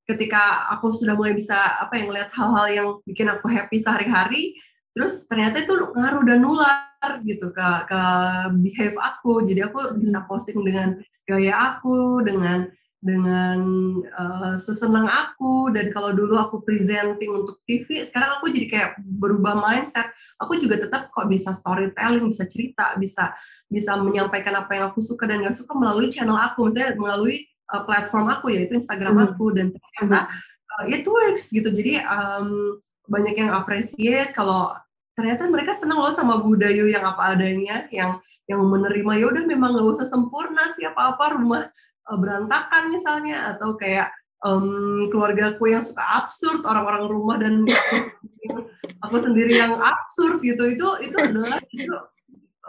[0.07, 4.57] ketika aku sudah mulai bisa apa yang lihat hal-hal yang bikin aku happy sehari-hari,
[4.97, 8.01] terus ternyata itu ngaruh dan nular gitu ke ke
[8.65, 9.45] behave aku.
[9.45, 10.27] Jadi aku bisa hmm.
[10.27, 10.97] posting dengan
[11.29, 12.65] gaya aku dengan
[12.97, 13.59] dengan
[14.17, 15.69] uh, sesenang aku.
[15.69, 20.09] Dan kalau dulu aku presenting untuk TV sekarang aku jadi kayak berubah mindset.
[20.41, 23.37] Aku juga tetap kok bisa storytelling bisa cerita bisa
[23.69, 26.73] bisa menyampaikan apa yang aku suka dan nggak suka melalui channel aku.
[26.73, 29.25] Misalnya melalui uh, platform aku yaitu Instagram hmm.
[29.29, 29.45] aku.
[29.53, 30.33] Dan ternyata
[30.73, 31.69] uh, it works gitu.
[31.69, 34.75] Jadi um, banyak yang appreciate kalau
[35.17, 39.11] ternyata mereka senang loh sama budaya yang apa adanya yang yang menerima.
[39.17, 41.73] Ya udah memang nggak usah sempurna sih apa rumah
[42.05, 43.57] uh, berantakan misalnya.
[43.57, 44.13] Atau kayak
[44.45, 48.57] um, keluargaku yang suka absurd orang-orang rumah dan aku sendiri,
[49.01, 50.63] aku sendiri yang absurd gitu.
[50.69, 51.97] Itu itu adalah itu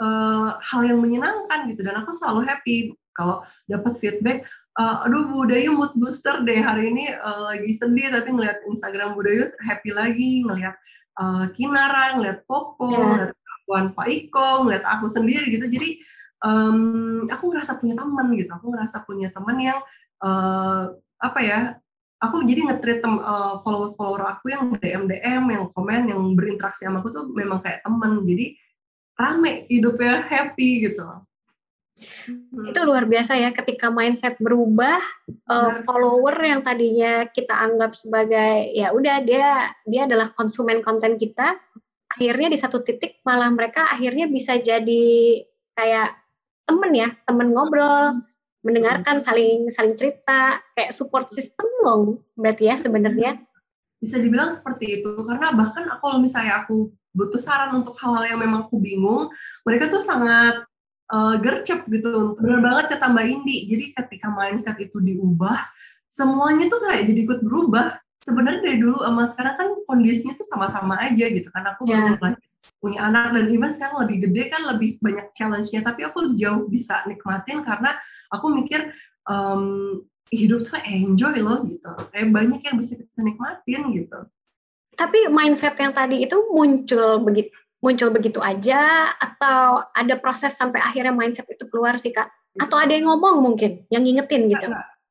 [0.01, 1.85] uh, hal yang menyenangkan gitu.
[1.85, 7.11] Dan aku selalu happy kalau dapat feedback uh, aduh budaya mood booster deh hari ini
[7.11, 10.79] uh, lagi sedih tapi ngeliat Instagram budaya happy lagi ngeliat
[11.19, 13.05] uh, Kinara, ngeliat Koko, yeah.
[13.05, 13.33] ngeliat
[13.67, 15.67] kawan Pak Iko, ngeliat aku sendiri gitu.
[15.69, 16.01] Jadi
[16.41, 18.51] um, aku ngerasa punya teman gitu.
[18.55, 19.79] Aku ngerasa punya teman yang
[20.23, 21.61] uh, apa ya?
[22.19, 27.31] Aku jadi nge-treat uh, follower-follower aku yang DM-DM, yang komen, yang berinteraksi sama aku tuh
[27.31, 28.27] memang kayak teman.
[28.27, 28.59] Jadi
[29.15, 31.07] rame hidupnya happy gitu.
[31.99, 32.71] Hmm.
[32.71, 35.03] Itu luar biasa ya ketika mindset berubah
[35.51, 41.59] uh, follower yang tadinya kita anggap sebagai ya udah dia dia adalah konsumen konten kita
[42.09, 45.43] akhirnya di satu titik malah mereka akhirnya bisa jadi
[45.75, 46.11] kayak
[46.67, 48.23] temen ya temen ngobrol
[48.67, 53.39] mendengarkan saling saling cerita kayak support system loh berarti ya sebenarnya
[53.99, 58.69] bisa dibilang seperti itu karena bahkan kalau misalnya aku butuh saran untuk hal-hal yang memang
[58.69, 59.33] aku bingung
[59.65, 60.68] mereka tuh sangat
[61.13, 62.37] uh, gercep gitu.
[62.39, 63.57] Benar banget kata Mbak Indi.
[63.69, 65.59] Jadi ketika mindset itu diubah
[66.09, 67.99] semuanya tuh kayak jadi ikut berubah.
[68.19, 71.65] Sebenarnya dari dulu sama sekarang kan kondisinya tuh sama-sama aja gitu kan.
[71.73, 72.17] Aku yeah.
[72.21, 72.37] baru
[72.79, 75.81] punya anak dan Ima sekarang lebih gede kan lebih banyak challenge-nya.
[75.81, 77.97] Tapi aku jauh bisa nikmatin karena
[78.29, 78.93] aku mikir
[79.25, 81.89] um, hidup tuh enjoy loh gitu.
[82.13, 84.19] Kayak banyak yang bisa kita nikmatin gitu.
[84.99, 91.15] Tapi mindset yang tadi itu muncul begitu muncul begitu aja atau ada proses sampai akhirnya
[91.15, 92.27] mindset itu keluar sih kak?
[92.59, 94.67] Atau ada yang ngomong mungkin yang ngingetin gitu?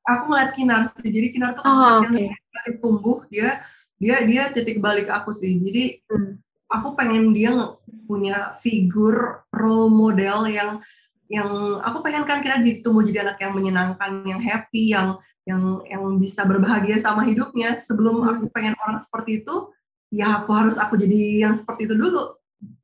[0.07, 2.31] Aku ngeliat Kinar sih, jadi Kinar tuh oh, okay.
[2.79, 3.63] tumbuh dia
[3.99, 5.59] dia dia titik balik aku sih.
[5.59, 6.39] Jadi hmm.
[6.71, 7.75] aku pengen dia
[8.07, 10.79] punya figur role model yang
[11.27, 16.03] yang aku pengen kan kira mau jadi anak yang menyenangkan, yang happy, yang yang yang
[16.19, 17.79] bisa berbahagia sama hidupnya.
[17.83, 18.31] Sebelum hmm.
[18.31, 19.71] aku pengen orang seperti itu,
[20.11, 22.31] ya aku harus aku jadi yang seperti itu dulu.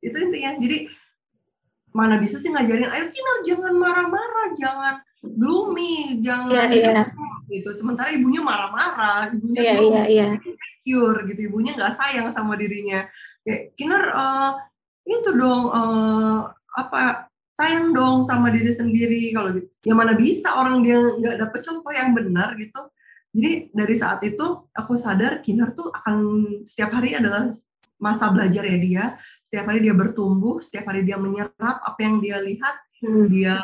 [0.02, 0.56] Itu intinya.
[0.58, 0.88] Jadi
[1.94, 7.06] mana bisa sih ngajarin, ayo Kinar jangan marah-marah, jangan gloomy, jangan yeah, yeah.
[7.46, 7.70] gitu.
[7.70, 10.28] Sementara ibunya marah-marah, ibunya yeah, gloomy, yeah, yeah.
[10.42, 13.06] insecure gitu, ibunya nggak sayang sama dirinya.
[13.46, 14.50] Kayak Kinar uh,
[15.06, 19.70] itu dong uh, apa sayang dong sama diri sendiri kalau gitu.
[19.86, 22.90] Ya mana bisa orang dia nggak dapet contoh yang benar gitu.
[23.34, 26.16] Jadi dari saat itu aku sadar Kinar tuh akan
[26.66, 27.54] setiap hari adalah
[28.02, 29.04] masa belajar ya dia.
[29.54, 32.74] Setiap hari dia bertumbuh, setiap hari dia menyerap apa yang dia lihat,
[33.06, 33.30] hmm.
[33.30, 33.54] dia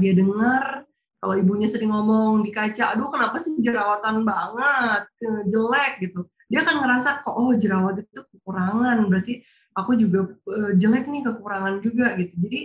[0.00, 0.88] dia dengar.
[1.20, 5.04] Kalau ibunya sering ngomong di kaca, aduh kenapa sih jerawatan banget,
[5.52, 6.24] jelek gitu.
[6.48, 9.44] Dia akan ngerasa kok oh jerawat itu kekurangan, berarti
[9.76, 12.40] aku juga uh, jelek nih kekurangan juga gitu.
[12.40, 12.60] Jadi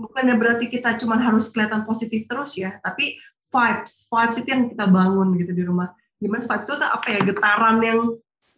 [0.00, 3.20] bukannya berarti kita cuma harus kelihatan positif terus ya, tapi
[3.52, 5.92] vibes, vibes itu yang kita bangun gitu di rumah.
[6.16, 8.00] Gimana vibes itu apa ya getaran yang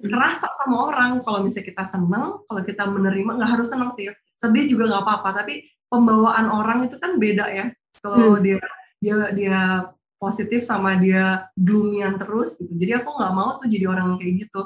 [0.00, 1.20] kerasa sama orang.
[1.20, 4.08] Kalau misalnya kita senang, kalau kita menerima nggak harus senang sih,
[4.40, 5.44] sedih juga nggak apa-apa.
[5.44, 7.66] Tapi pembawaan orang itu kan beda ya.
[8.00, 8.42] Kalau hmm.
[8.42, 8.60] dia
[9.00, 9.60] dia dia
[10.20, 12.70] positif sama dia gloomian terus gitu.
[12.76, 14.62] Jadi aku nggak mau tuh jadi orang kayak gitu.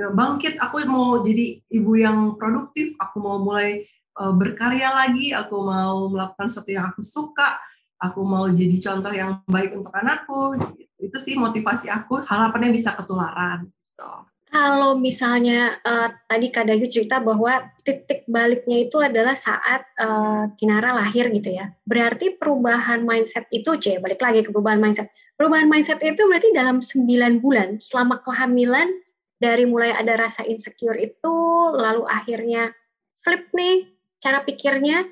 [0.00, 3.84] Ya, bangkit, aku mau jadi ibu yang produktif, aku mau mulai
[4.16, 7.60] uh, berkarya lagi, aku mau melakukan sesuatu yang aku suka,
[8.00, 10.56] aku mau jadi contoh yang baik untuk anakku.
[10.96, 13.68] Itu sih motivasi aku, harapannya bisa ketularan.
[13.68, 14.12] Gitu.
[14.50, 20.90] Kalau misalnya uh, tadi Kak Dayu cerita bahwa titik baliknya itu adalah saat uh, Kinara
[20.90, 21.70] lahir gitu ya.
[21.86, 25.06] Berarti perubahan mindset itu, C, balik lagi ke perubahan mindset.
[25.38, 28.90] Perubahan mindset itu berarti dalam 9 bulan selama kehamilan
[29.38, 31.36] dari mulai ada rasa insecure itu,
[31.78, 32.74] lalu akhirnya
[33.22, 33.86] flip nih
[34.18, 35.06] cara pikirnya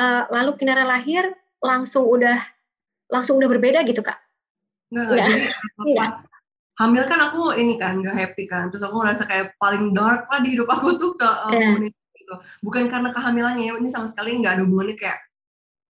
[0.00, 1.28] uh, lalu Kinara lahir
[1.60, 2.40] langsung udah
[3.12, 4.16] langsung udah berbeda gitu kak?
[4.88, 5.28] Enggak, enggak.
[5.84, 6.14] jadi pas
[6.78, 10.38] hamil kan aku ini kan nggak happy kan, terus aku ngerasa kayak paling dark lah
[10.38, 11.90] di hidup aku tuh ke uh, yeah.
[11.90, 12.34] gitu.
[12.62, 15.18] Bukan karena kehamilannya, ini sama sekali nggak ada hubungannya kayak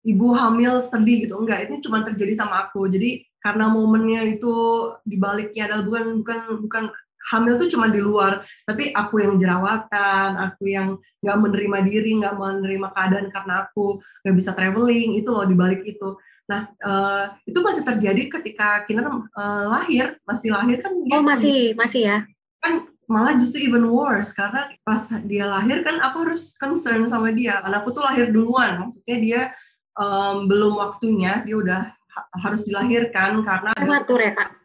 [0.08, 1.67] ibu hamil sedih gitu, enggak.
[1.67, 2.88] Ini cuma terjadi sama aku.
[2.88, 4.56] Jadi karena momennya itu
[5.04, 6.84] dibaliknya adalah bukan bukan bukan
[7.28, 12.39] hamil tuh cuma di luar, tapi aku yang jerawatan, aku yang nggak menerima diri, nggak
[12.39, 16.15] menerima keadaan karena aku nggak bisa traveling, itu loh dibalik itu.
[16.48, 20.96] Nah, uh, itu masih terjadi ketika Kinar uh, lahir, masih lahir kan?
[21.12, 22.18] Oh, masih, masih ya?
[22.64, 27.60] Kan malah justru even worse karena pas dia lahir kan aku harus concern sama dia.
[27.64, 29.42] Anakku tuh lahir duluan, maksudnya dia
[30.00, 31.82] um, belum waktunya, dia udah
[32.42, 34.57] harus dilahirkan karena prematur ya kak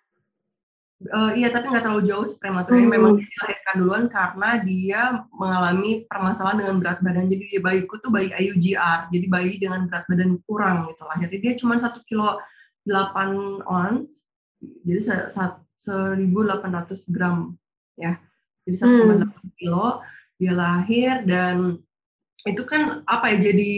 [1.10, 2.86] Uh, iya, tapi nggak terlalu jauh prematurnya.
[2.86, 2.94] Hmm.
[2.94, 5.02] Memang dilahirkan duluan karena dia
[5.34, 7.26] mengalami permasalahan dengan berat badan.
[7.26, 11.02] Jadi dia bayiku tuh bayi IUGR, jadi bayi dengan berat badan kurang gitu.
[11.08, 12.38] Lahirnya dia cuma satu kilo
[12.86, 14.22] delapan ons,
[14.86, 15.00] jadi
[15.82, 17.58] seribu delapan ratus gram
[17.98, 18.18] ya.
[18.62, 19.20] Jadi satu koma hmm.
[19.26, 19.86] delapan kilo
[20.38, 21.78] dia lahir dan
[22.42, 23.74] itu kan apa ya jadi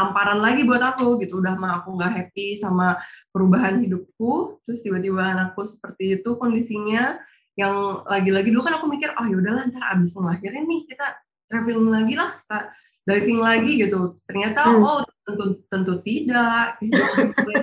[0.00, 2.96] tamparan lagi buat aku gitu udah mah aku nggak happy sama
[3.28, 7.20] perubahan hidupku terus tiba-tiba anakku seperti itu kondisinya
[7.60, 11.06] yang lagi-lagi dulu kan aku mikir oh yaudahlah ntar abis ngelahirin nih kita
[11.52, 12.58] traveling lagi lah kita
[13.04, 14.80] diving lagi gitu ternyata hmm.
[14.80, 16.80] oh tentu tentu tidak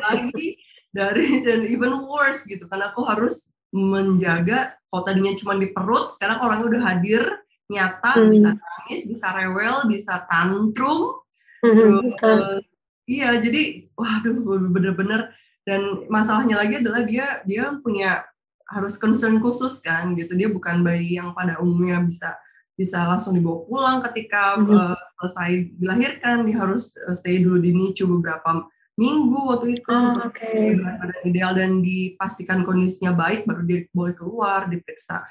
[0.06, 0.48] lagi
[0.94, 6.38] dari dan even worse gitu karena aku harus menjaga kalau tadinya cuma di perut sekarang
[6.46, 7.24] orangnya udah hadir
[7.68, 8.30] nyata hmm.
[8.32, 11.18] bisa nangis bisa rewel bisa tantrum
[11.62, 12.64] Terus,
[13.10, 14.38] iya, jadi waduh
[14.70, 15.34] bener-bener
[15.68, 18.24] dan masalahnya lagi adalah dia dia punya
[18.68, 20.36] harus concern khusus kan gitu.
[20.36, 22.36] Dia bukan bayi yang pada umumnya bisa
[22.78, 24.76] bisa langsung dibawa pulang ketika mm -hmm.
[24.76, 26.46] uh, selesai dilahirkan.
[26.46, 28.68] Dia harus uh, stay dulu di NICU beberapa
[28.98, 30.74] minggu waktu itu oh, untuk okay.
[30.74, 35.22] badan ideal dan dipastikan kondisinya baik baru dia boleh keluar diperiksa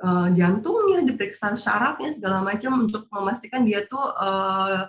[0.00, 4.88] uh, jantungnya diperiksa syarafnya segala macam untuk memastikan dia tuh uh,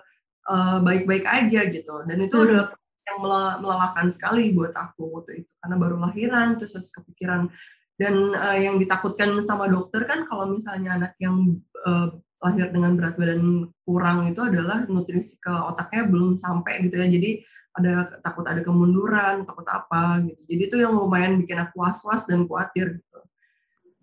[0.84, 1.94] baik-baik uh, aja gitu.
[2.04, 2.44] Dan itu hmm.
[2.44, 2.66] adalah
[3.04, 3.18] yang
[3.60, 5.50] melelahkan sekali buat aku waktu itu.
[5.60, 7.48] Karena baru lahiran terus kepikiran.
[7.94, 12.10] Dan uh, yang ditakutkan sama dokter kan kalau misalnya anak yang uh,
[12.42, 17.06] lahir dengan berat badan kurang itu adalah nutrisi ke otaknya belum sampai gitu ya.
[17.08, 17.30] Jadi
[17.74, 20.40] ada takut ada kemunduran takut apa gitu.
[20.46, 23.20] Jadi itu yang lumayan bikin aku was-was dan khawatir gitu.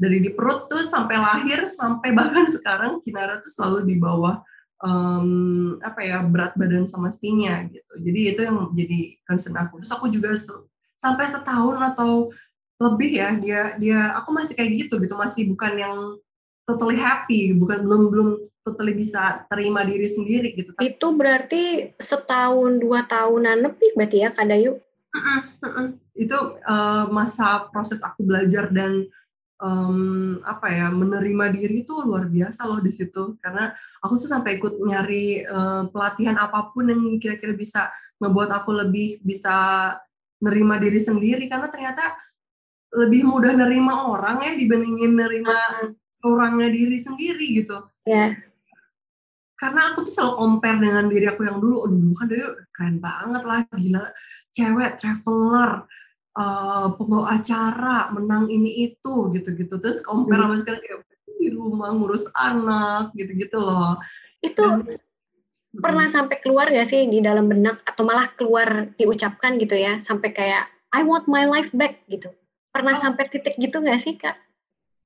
[0.01, 4.41] Dari di perut tuh sampai lahir sampai bahkan sekarang Kinara tuh selalu di bawah
[4.81, 7.93] um, apa ya berat badan semestinya gitu.
[8.01, 9.81] Jadi itu yang jadi concern aku.
[9.81, 10.33] Terus aku juga
[10.97, 12.29] sampai setahun atau
[12.81, 15.97] lebih ya dia dia aku masih kayak gitu gitu masih bukan yang
[16.65, 18.29] totally happy bukan belum belum
[18.65, 20.71] totally bisa terima diri sendiri gitu.
[20.77, 24.77] Itu berarti setahun dua tahunan lebih berarti ya Kak Dayu?
[26.13, 29.09] Itu uh, masa proses aku belajar dan
[29.61, 33.71] um, apa ya menerima diri itu luar biasa loh di situ karena
[34.01, 39.21] aku tuh sampai ikut nyari uh, pelatihan apa pun yang kira-kira bisa membuat aku lebih
[39.21, 39.53] bisa
[40.41, 42.17] nerima diri sendiri karena ternyata
[42.91, 45.55] lebih mudah nerima orang ya dibandingin nerima
[46.25, 47.77] orangnya diri sendiri gitu.
[48.03, 48.37] Yeah.
[49.57, 51.85] Karena aku tuh selalu compare dengan diri aku yang dulu.
[51.85, 54.05] Oh, dulu kan dia keren banget lah, gila.
[54.51, 55.85] Cewek, traveler,
[56.35, 59.79] uh, pembawa acara, menang ini itu, gitu-gitu.
[59.79, 60.45] Terus compare hmm.
[60.51, 60.99] sama sekarang kayak
[61.41, 63.97] di rumah ngurus anak, gitu-gitu loh.
[64.41, 64.85] Itu Dan,
[65.79, 66.15] pernah hmm.
[66.15, 70.67] sampai keluar gak sih di dalam benak atau malah keluar diucapkan gitu ya sampai kayak
[70.91, 72.27] I want my life back gitu
[72.75, 72.99] pernah oh.
[72.99, 74.35] sampai titik gitu gak sih kak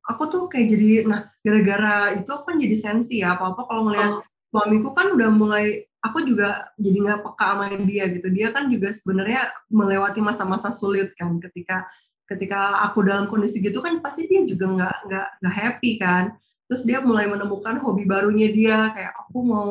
[0.10, 3.82] aku tuh kayak jadi nah gara-gara itu aku kan jadi sensi ya apa apa kalau
[3.90, 4.24] ngeliat oh.
[4.50, 8.28] suamiku kan udah mulai aku juga jadi nggak peka sama dia gitu.
[8.30, 11.42] Dia kan juga sebenarnya melewati masa-masa sulit kan.
[11.42, 11.90] Ketika
[12.26, 16.24] ketika aku dalam kondisi gitu kan pasti dia juga nggak nggak nggak happy kan.
[16.70, 19.70] Terus dia mulai menemukan hobi barunya dia kayak aku mau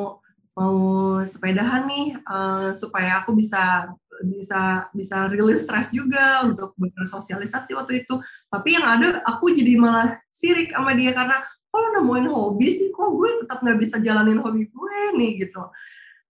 [0.55, 0.79] mau
[1.27, 3.91] sepedahan nih uh, supaya aku bisa
[4.23, 8.15] bisa bisa rilis stres juga untuk bersosialisasi waktu itu.
[8.51, 11.43] Tapi yang ada aku jadi malah sirik sama dia karena
[11.75, 12.95] kalau nemuin hobi sih?
[12.95, 15.31] Kok gue tetap nggak bisa jalanin hobi gue nih?
[15.43, 15.63] gitu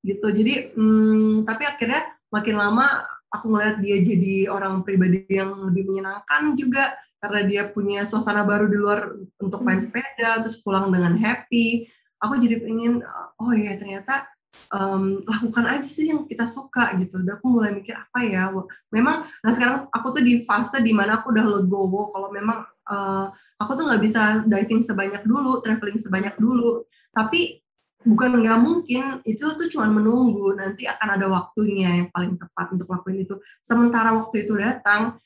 [0.04, 5.88] gitu jadi hmm, tapi akhirnya makin lama aku ngeliat dia jadi orang pribadi yang lebih
[5.90, 9.88] menyenangkan juga karena dia punya suasana baru di luar untuk main hmm.
[9.88, 11.88] sepeda terus pulang dengan happy
[12.20, 13.00] aku jadi pengen
[13.40, 14.28] oh ya ternyata
[14.70, 17.20] um, lakukan aja sih yang kita suka gitu.
[17.20, 18.50] Dan aku mulai mikir apa ya.
[18.94, 22.14] Memang, nah sekarang aku tuh di fase di mana aku udah legowo.
[22.14, 23.26] Kalau memang uh,
[23.58, 26.86] aku tuh nggak bisa diving sebanyak dulu, traveling sebanyak dulu.
[27.14, 27.63] Tapi
[28.04, 29.02] bukan nggak mungkin.
[29.24, 30.54] Itu tuh cuma menunggu.
[30.54, 33.40] Nanti akan ada waktunya yang paling tepat untuk lakuin itu.
[33.64, 35.18] Sementara waktu itu datang,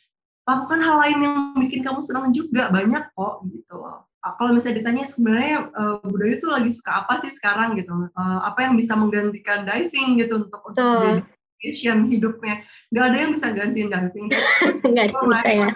[0.47, 2.71] lakukan hal lain yang bikin kamu senang juga.
[2.71, 3.75] Banyak kok gitu.
[3.77, 4.07] Loh.
[4.19, 7.95] Ah, kalau misalnya ditanya sebenarnya uh, budaya itu lagi suka apa sih sekarang gitu.
[8.15, 11.23] Uh, apa yang bisa menggantikan diving gitu untuk untuk
[11.59, 12.67] passion hidupnya.
[12.91, 14.27] Nggak ada yang bisa gantiin diving.
[14.95, 15.71] Nggak bisa ya.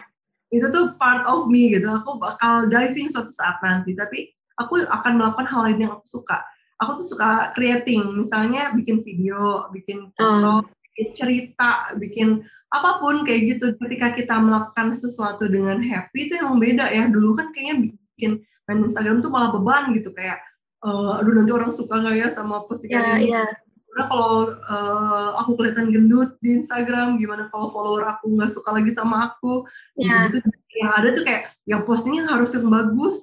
[0.52, 1.88] itu tuh part of me gitu.
[1.88, 3.96] Aku bakal diving suatu saat nanti.
[3.96, 6.44] Tapi aku akan melakukan hal lain yang aku suka
[6.82, 10.70] aku tuh suka creating misalnya bikin video bikin foto hmm.
[10.90, 12.42] bikin cerita bikin
[12.72, 17.38] apa pun kayak gitu ketika kita melakukan sesuatu dengan happy itu yang beda ya dulu
[17.38, 20.42] kan kayaknya bikin main Instagram tuh malah beban gitu kayak
[20.82, 23.48] uh, aduh nanti orang suka nggak ya sama postingan yeah, ini yeah.
[23.92, 28.88] Karena kalau uh, aku kelihatan gendut di Instagram, gimana kalau follower aku nggak suka lagi
[28.96, 29.68] sama aku?
[30.00, 30.32] Yeah.
[30.32, 30.40] Gitu,
[30.80, 33.20] yang ada tuh kayak yang postingnya harus yang bagus,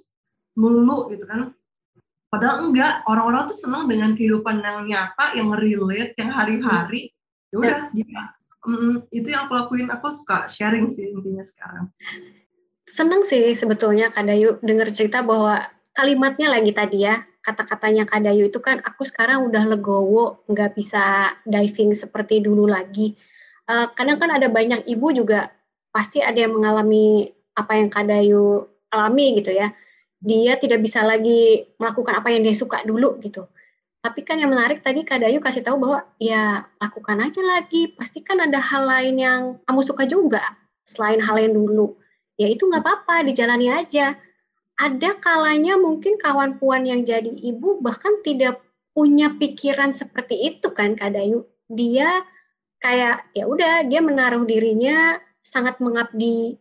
[0.54, 1.58] melulu gitu kan.
[2.30, 7.10] Padahal enggak, orang-orang tuh senang dengan kehidupan yang nyata, yang relate, yang hari-hari.
[7.50, 7.98] Ya udah, yeah.
[7.98, 8.13] gitu.
[8.70, 9.89] Mm, itu yang aku lakuin.
[9.89, 11.89] Aku suka sharing sih intinya sekarang
[12.89, 15.62] seneng sih sebetulnya Kak Dayu dengar cerita bahwa
[15.94, 21.38] kalimatnya lagi tadi ya, kata-katanya Kak Dayu itu kan aku sekarang udah legowo, nggak bisa
[21.46, 23.13] diving seperti dulu lagi.
[23.70, 25.54] Uh, kadang kan ada banyak ibu juga
[25.94, 29.70] pasti ada yang mengalami apa yang Kak Dayu alami gitu ya.
[30.19, 33.47] Dia tidak bisa lagi melakukan apa yang dia suka dulu gitu.
[33.99, 37.91] Tapi kan yang menarik tadi Kak Dayu kasih tahu bahwa ya lakukan aja lagi.
[37.95, 40.43] Pasti kan ada hal lain yang kamu suka juga
[40.88, 41.99] selain hal yang dulu
[42.39, 44.15] ya itu nggak apa-apa, dijalani aja.
[44.79, 48.63] Ada kalanya mungkin kawan puan yang jadi ibu bahkan tidak
[48.95, 51.43] punya pikiran seperti itu kan Kak Dayu.
[51.67, 52.23] Dia
[52.79, 56.55] kayak ya udah dia menaruh dirinya sangat mengabdi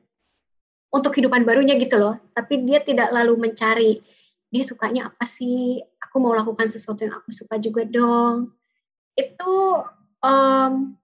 [0.88, 2.16] untuk kehidupan barunya gitu loh.
[2.32, 4.00] Tapi dia tidak lalu mencari
[4.48, 5.80] dia sukanya apa sih?
[6.08, 8.56] Aku mau lakukan sesuatu yang aku suka juga dong.
[9.12, 9.84] Itu
[10.24, 10.96] um,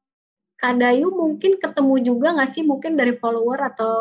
[0.54, 3.96] Kadayu mungkin ketemu juga nggak sih mungkin dari follower atau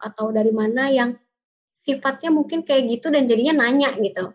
[0.00, 1.12] atau dari mana yang
[1.84, 4.32] sifatnya mungkin kayak gitu dan jadinya nanya gitu.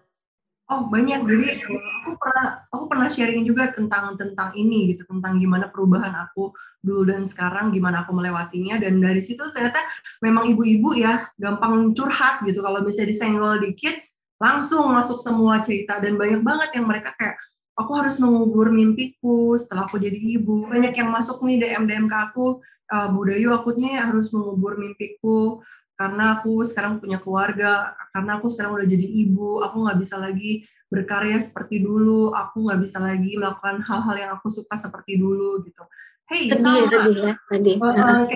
[0.72, 5.68] Oh banyak jadi aku pernah aku pernah sharing juga tentang tentang ini gitu tentang gimana
[5.68, 8.78] perubahan aku dulu dan sekarang gimana aku melewatinya.
[8.82, 9.82] Dan dari situ ternyata
[10.20, 12.62] memang ibu-ibu ya gampang curhat gitu.
[12.62, 13.96] Kalau misalnya disenggol dikit
[14.42, 16.02] langsung masuk semua cerita.
[16.02, 17.38] Dan banyak banget yang mereka kayak
[17.78, 20.68] aku harus mengubur mimpiku setelah aku jadi ibu.
[20.68, 22.60] Banyak yang masuk nih DM DM ke aku,
[22.92, 25.62] uh, Bu Dayu aku nih harus mengubur mimpiku
[26.02, 30.66] karena aku sekarang punya keluarga, karena aku sekarang udah jadi ibu, aku nggak bisa lagi
[30.90, 35.86] berkarya seperti dulu, aku nggak bisa lagi melakukan hal-hal yang aku suka seperti dulu gitu.
[36.30, 36.88] Hey, sedih, sama.
[36.88, 37.76] sedih ya, sedih.
[37.82, 38.28] Uh,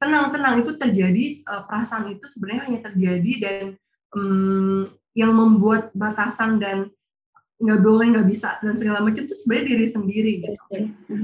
[0.00, 0.54] tenang, tenang.
[0.62, 3.62] Itu terjadi uh, perasaan itu sebenarnya hanya terjadi dan
[4.16, 6.90] um, yang membuat batasan dan
[7.60, 10.62] nggak boleh nggak bisa dan segala macam itu sebenarnya diri sendiri gitu.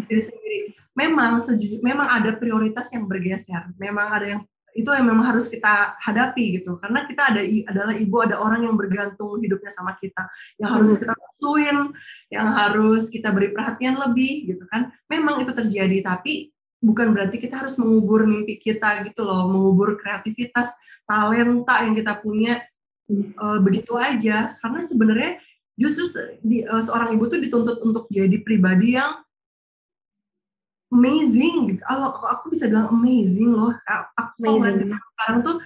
[0.04, 0.58] Diri sendiri.
[0.96, 3.72] Memang sejujur memang ada prioritas yang bergeser.
[3.76, 4.42] Memang ada yang
[4.76, 6.76] itu yang memang harus kita hadapi gitu.
[6.76, 10.28] Karena kita ada adalah ibu ada orang yang bergantung hidupnya sama kita.
[10.60, 11.78] Yang harus kita susuin
[12.28, 14.92] yang harus kita beri perhatian lebih gitu kan.
[15.08, 19.48] Memang itu terjadi tapi bukan berarti kita harus mengubur mimpi kita gitu loh.
[19.48, 20.70] Mengubur kreativitas
[21.08, 22.60] talenta yang kita punya
[23.40, 24.60] uh, begitu aja.
[24.60, 25.30] Karena sebenarnya
[25.72, 26.08] justru
[26.44, 29.25] di, uh, seorang ibu tuh dituntut untuk jadi pribadi yang
[30.96, 31.82] amazing gitu.
[31.84, 33.76] Kalau aku bisa bilang amazing loh.
[34.16, 34.96] Aku amazing.
[35.12, 35.56] sekarang tuh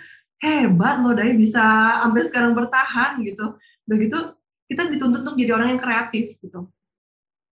[0.43, 1.63] hebat loh dari bisa
[2.03, 3.55] sampai sekarang bertahan gitu.
[3.87, 4.19] Begitu
[4.67, 6.67] kita dituntut untuk jadi orang yang kreatif gitu.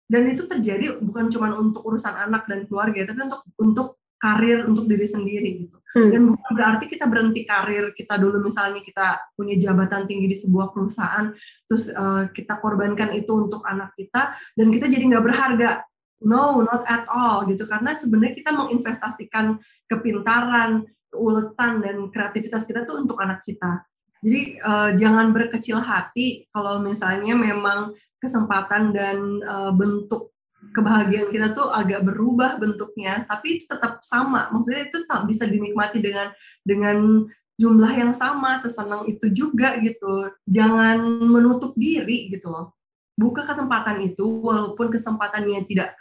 [0.08, 4.90] Dan itu terjadi bukan cuma untuk urusan anak dan keluarga, tapi untuk untuk karir untuk
[4.90, 5.78] diri sendiri gitu.
[5.94, 6.10] Hmm.
[6.10, 10.72] Dan bukan berarti kita berhenti karir kita dulu misalnya kita punya jabatan tinggi di sebuah
[10.72, 11.36] perusahaan,
[11.68, 15.70] terus uh, kita korbankan itu untuk anak kita dan kita jadi nggak berharga.
[16.18, 17.70] No, not at all gitu.
[17.70, 23.86] Karena sebenarnya kita menginvestasikan kepintaran, keuletan dan kreativitas kita tuh untuk anak kita.
[24.26, 30.34] Jadi uh, jangan berkecil hati kalau misalnya memang kesempatan dan uh, bentuk
[30.74, 34.50] kebahagiaan kita tuh agak berubah bentuknya, tapi tetap sama.
[34.50, 34.98] Maksudnya itu
[35.30, 36.34] bisa dinikmati dengan
[36.66, 37.30] dengan
[37.62, 40.34] jumlah yang sama, sesenang itu juga gitu.
[40.50, 42.74] Jangan menutup diri gitu loh.
[43.18, 45.98] Buka kesempatan itu, walaupun kesempatannya tidak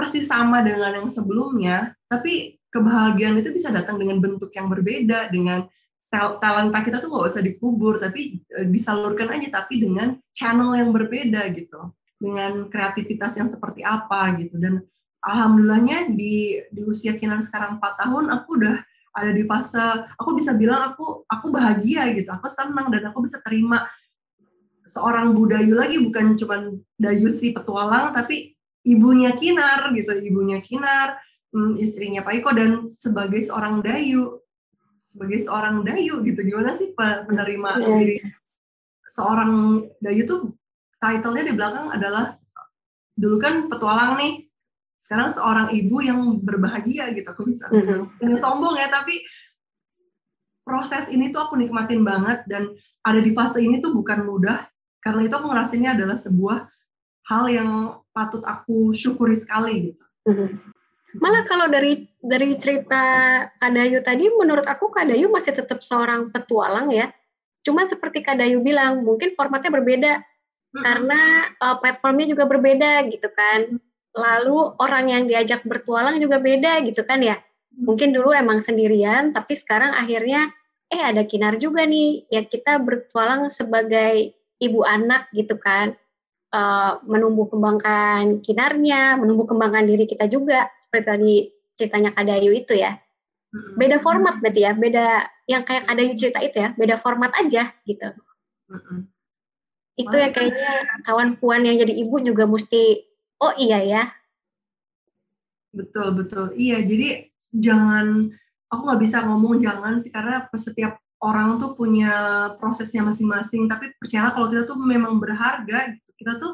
[0.00, 5.68] persis sama dengan yang sebelumnya, tapi kebahagiaan itu bisa datang dengan bentuk yang berbeda, dengan
[6.10, 11.44] talenta kita tuh nggak usah dikubur, tapi e, disalurkan aja, tapi dengan channel yang berbeda
[11.52, 14.56] gitu dengan kreativitas yang seperti apa gitu.
[14.56, 14.80] Dan
[15.20, 18.76] alhamdulillahnya di di usia Kinan sekarang 4 tahun aku udah
[19.10, 23.42] ada di fase aku bisa bilang aku aku bahagia gitu aku senang dan aku bisa
[23.42, 23.84] terima
[24.86, 28.54] seorang budayu lagi bukan cuma Dayu si petualang tapi
[28.86, 31.20] ibunya Kinar gitu ibunya Kinar
[31.52, 34.40] hmm, istrinya Pak Iko dan sebagai seorang Dayu
[35.00, 37.86] sebagai seorang Dayu gitu gimana sih penerima iya.
[37.98, 38.16] diri
[39.10, 40.40] seorang Dayu tuh
[41.00, 42.36] title-nya di belakang adalah
[43.16, 44.48] dulu kan petualang nih
[45.00, 48.36] sekarang seorang ibu yang berbahagia gitu aku bisa mm -hmm.
[48.36, 49.24] sombong ya tapi
[50.64, 52.70] proses ini tuh aku nikmatin banget dan
[53.00, 54.68] ada di fase ini tuh bukan mudah
[55.00, 56.68] karena itu aku ngerasainnya adalah sebuah
[57.32, 57.70] hal yang
[58.10, 60.04] patut aku syukuri sekali gitu.
[60.26, 60.50] Mm -hmm.
[61.18, 63.02] Malah kalau dari dari cerita
[63.58, 67.10] Kadayu tadi, menurut aku Kadayu masih tetap seorang petualang ya.
[67.66, 70.12] Cuman seperti Kadayu bilang, mungkin formatnya berbeda
[70.70, 73.82] karena uh, platformnya juga berbeda gitu kan.
[74.14, 77.42] Lalu orang yang diajak bertualang juga beda gitu kan ya.
[77.74, 80.50] Mungkin dulu emang sendirian, tapi sekarang akhirnya
[80.90, 82.30] eh ada Kinar juga nih.
[82.30, 84.30] Ya kita bertualang sebagai
[84.62, 85.98] ibu anak gitu kan.
[86.50, 90.66] Uh, menumbuh kembangkan kinarnya, menumbuh kembangkan diri kita juga.
[90.74, 91.34] Seperti tadi
[91.78, 92.98] ceritanya Kadayu itu ya.
[93.78, 98.10] Beda format berarti ya, beda yang kayak Kadayu cerita itu ya, beda format aja gitu.
[99.94, 102.98] Itu ya kayaknya kawan puan yang jadi ibu juga mesti
[103.46, 104.02] oh iya ya.
[105.70, 106.50] Betul betul.
[106.58, 108.26] Iya jadi jangan
[108.66, 112.10] aku nggak bisa ngomong jangan sih karena setiap orang tuh punya
[112.58, 113.70] prosesnya masing-masing.
[113.70, 116.52] Tapi percaya kalau kita tuh memang berharga gitu kita tuh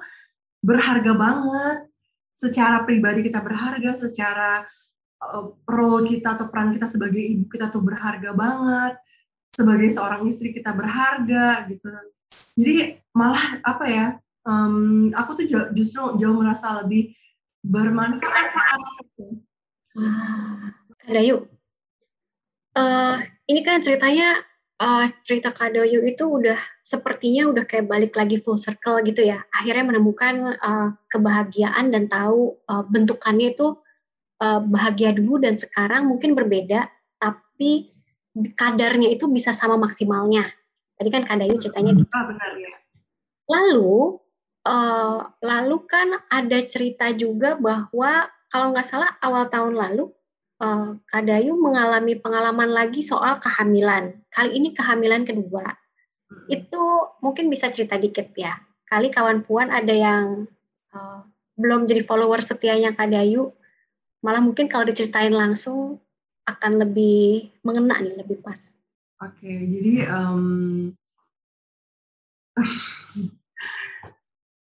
[0.63, 1.91] berharga banget.
[2.37, 4.63] Secara pribadi kita berharga secara
[5.19, 8.95] uh, role kita atau peran kita sebagai ibu kita tuh berharga banget.
[9.51, 11.91] Sebagai seorang istri kita berharga gitu.
[12.55, 14.07] Jadi malah apa ya
[14.47, 17.11] um, aku tuh justru jauh merasa lebih
[17.67, 18.55] bermanfaat.
[21.09, 21.57] Ada yuk
[22.77, 23.17] uh,
[23.49, 24.45] ini kan ceritanya
[24.81, 29.45] uh, cerita Kadoyu itu udah sepertinya udah kayak balik lagi full circle gitu ya.
[29.53, 33.77] Akhirnya menemukan uh, kebahagiaan dan tahu uh, bentukannya itu
[34.41, 36.89] uh, bahagia dulu dan sekarang mungkin berbeda,
[37.21, 37.93] tapi
[38.57, 40.49] kadarnya itu bisa sama maksimalnya.
[40.97, 42.09] Tadi kan Kadayu ceritanya gitu.
[42.13, 42.73] Ah, benar ya.
[43.47, 44.21] Lalu
[44.65, 50.16] uh, lalu kan ada cerita juga bahwa kalau nggak salah awal tahun lalu
[50.61, 54.17] uh, Kadayu mengalami pengalaman lagi soal kehamilan.
[54.33, 55.65] Kali ini kehamilan kedua.
[55.65, 56.47] Hmm.
[56.49, 58.57] Itu mungkin bisa cerita dikit ya.
[58.87, 60.47] Kali kawan puan ada yang
[60.95, 61.21] uh,
[61.57, 63.51] belum jadi follower setianya Kadayu,
[64.21, 65.99] malah mungkin kalau diceritain langsung
[66.47, 68.77] akan lebih mengena nih, lebih pas.
[69.19, 70.93] Oke, jadi um,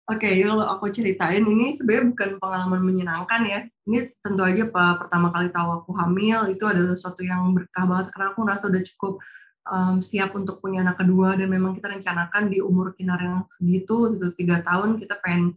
[0.03, 1.47] Oke, okay, kalau aku ceritain.
[1.47, 3.59] Ini sebenarnya bukan pengalaman menyenangkan ya.
[3.87, 8.11] Ini tentu aja pak pertama kali tahu aku hamil itu adalah sesuatu yang berkah banget
[8.11, 9.23] karena aku merasa udah cukup
[9.63, 14.11] um, siap untuk punya anak kedua dan memang kita rencanakan di umur kinar yang segitu
[14.19, 15.55] gitu tiga tahun kita pengen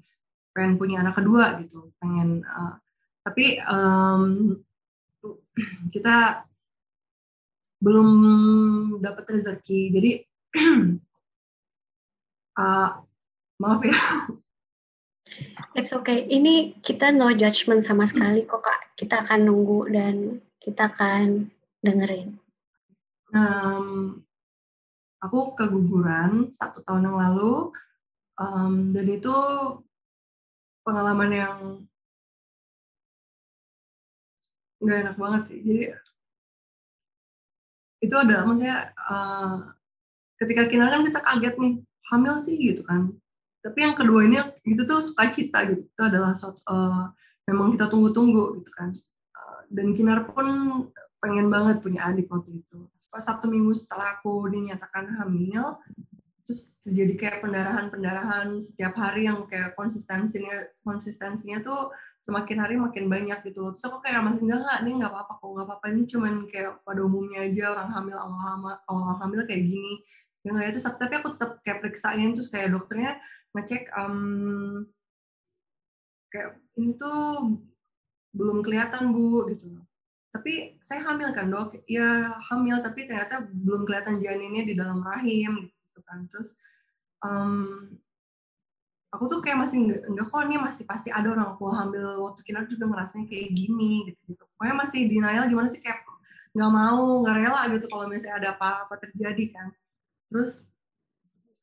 [0.55, 1.91] pengen punya anak kedua gitu.
[1.99, 2.79] Pengen uh,
[3.27, 4.55] tapi um,
[5.95, 6.47] kita
[7.83, 8.09] belum
[9.03, 9.81] dapat rezeki.
[9.91, 10.11] Jadi
[12.55, 12.91] uh,
[13.63, 13.99] maaf ya
[15.77, 16.25] It's okay.
[16.25, 18.97] Ini kita no judgment sama sekali kok kak.
[18.97, 21.51] Kita akan nunggu dan kita akan
[21.85, 22.41] dengerin.
[23.35, 24.23] Um,
[25.21, 27.75] aku keguguran satu tahun yang lalu
[28.41, 29.37] um, dan itu
[30.87, 31.57] pengalaman yang
[34.81, 35.59] nggak enak banget sih.
[35.61, 35.85] Jadi
[38.07, 39.75] itu adalah maksudnya uh,
[40.41, 41.75] ketika kita kan kita kaget nih
[42.09, 43.13] hamil sih gitu kan.
[43.67, 45.83] Tapi yang kedua ini itu tuh sukacita gitu.
[45.83, 47.11] Itu adalah uh,
[47.51, 48.95] memang kita tunggu-tunggu gitu kan.
[49.35, 50.47] Uh, dan Kinar pun
[51.19, 52.87] pengen banget punya adik waktu itu.
[53.11, 55.83] Pas satu minggu setelah aku dinyatakan hamil,
[56.47, 61.91] terus terjadi kayak pendarahan-pendarahan setiap hari yang kayak konsistensinya konsistensinya tuh
[62.23, 63.71] semakin hari makin banyak gitu loh.
[63.75, 66.73] Terus aku kayak masih enggak enggak, ini enggak apa-apa kok, enggak apa-apa ini cuman kayak
[66.87, 69.95] pada umumnya aja orang hamil awal hamil, awal hamil kayak gini.
[70.47, 73.19] Ya itu tapi aku tetap kayak periksain terus kayak dokternya
[73.57, 74.85] ngecek um,
[76.29, 77.57] kayak ini tuh
[78.37, 79.81] belum kelihatan bu gitu
[80.37, 81.81] tapi saya hamil kan dok?
[81.89, 86.29] Ya hamil tapi ternyata belum kelihatan janinnya di dalam rahim gitu kan.
[86.29, 86.53] Terus
[87.25, 87.89] um,
[89.09, 92.41] aku tuh kayak masih enggak, enggak kok ini masih pasti ada orang aku hamil waktu
[92.45, 96.05] kita juga ngerasanya kayak gini gitu gitu pokoknya masih denial gimana sih kayak
[96.53, 99.69] nggak mau nggak rela gitu kalau misalnya ada apa-apa terjadi kan.
[100.29, 100.61] Terus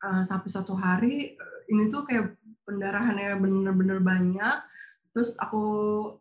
[0.04, 2.36] uh, sampai suatu hari uh, ini tuh kayak
[2.68, 4.60] pendarahannya bener-bener banyak.
[5.16, 5.64] Terus aku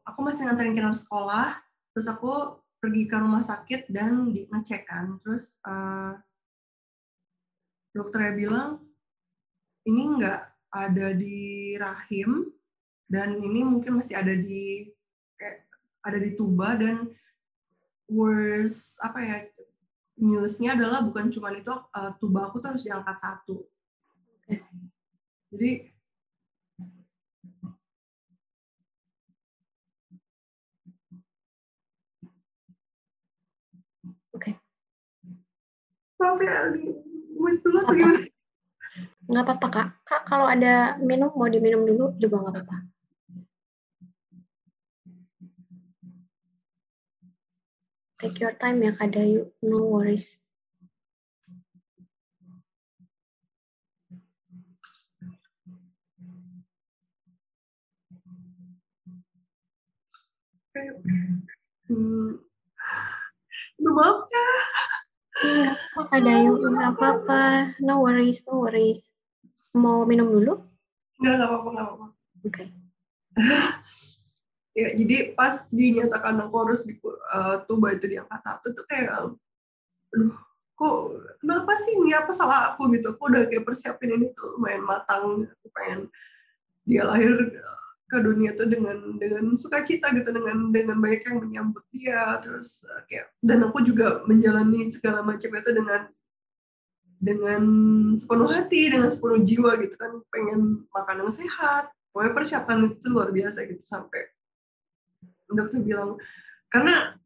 [0.07, 1.59] aku masih nganterin kinar sekolah.
[1.93, 5.19] Terus aku pergi ke rumah sakit dan di ngecek kan.
[5.27, 6.15] Terus uh,
[7.93, 8.71] dokternya bilang
[9.85, 10.41] ini nggak
[10.73, 12.49] ada di rahim
[13.13, 14.89] dan ini mungkin masih ada di
[15.37, 15.69] kayak
[16.01, 17.13] ada di tuba dan
[18.09, 19.39] worst apa ya
[20.21, 23.57] newsnya adalah bukan cuma itu uh, tuba aku tuh harus diangkat satu.
[25.53, 25.93] Jadi
[36.23, 38.21] maaf ya dulu atau gimana?
[39.27, 39.89] Nggak apa-apa kak.
[40.07, 42.92] Kak kalau ada minum mau diminum dulu juga nggak apa-apa
[48.23, 50.39] take your time ya kak Dayu no worries
[61.93, 62.41] Hmm.
[63.77, 64.47] Maaf ya.
[65.43, 65.73] Iya,
[66.09, 67.43] ada yang nggak apa-apa.
[67.85, 69.13] No worries, no worries.
[69.77, 70.65] Mau minum dulu?
[71.21, 72.07] Nggak apa-apa, nggak apa-apa.
[72.41, 72.49] Oke.
[72.49, 72.69] Okay.
[74.73, 79.37] ya, jadi pas dinyatakan harus di uh, tuba itu di angka satu tuh kayak,
[80.13, 80.35] aduh,
[80.77, 80.97] kok
[81.41, 82.13] kenapa sih ini?
[82.17, 82.93] Apa salah aku?
[82.93, 83.07] Gitu?
[83.13, 86.09] Aku udah kayak persiapin ini tuh lumayan matang, aku pengen
[86.83, 87.31] dia lahir
[88.13, 93.01] ke dunia tuh dengan dengan sukacita gitu dengan dengan banyak yang menyambut dia terus uh,
[93.09, 96.13] kayak dan aku juga menjalani segala macam itu dengan
[97.23, 97.63] dengan
[98.19, 100.21] sepenuh hati dengan sepenuh jiwa gitu kan.
[100.29, 104.29] Pengen makan yang sehat pokoknya persiapan itu luar biasa gitu sampai
[105.55, 106.17] dokter bilang
[106.73, 107.17] karena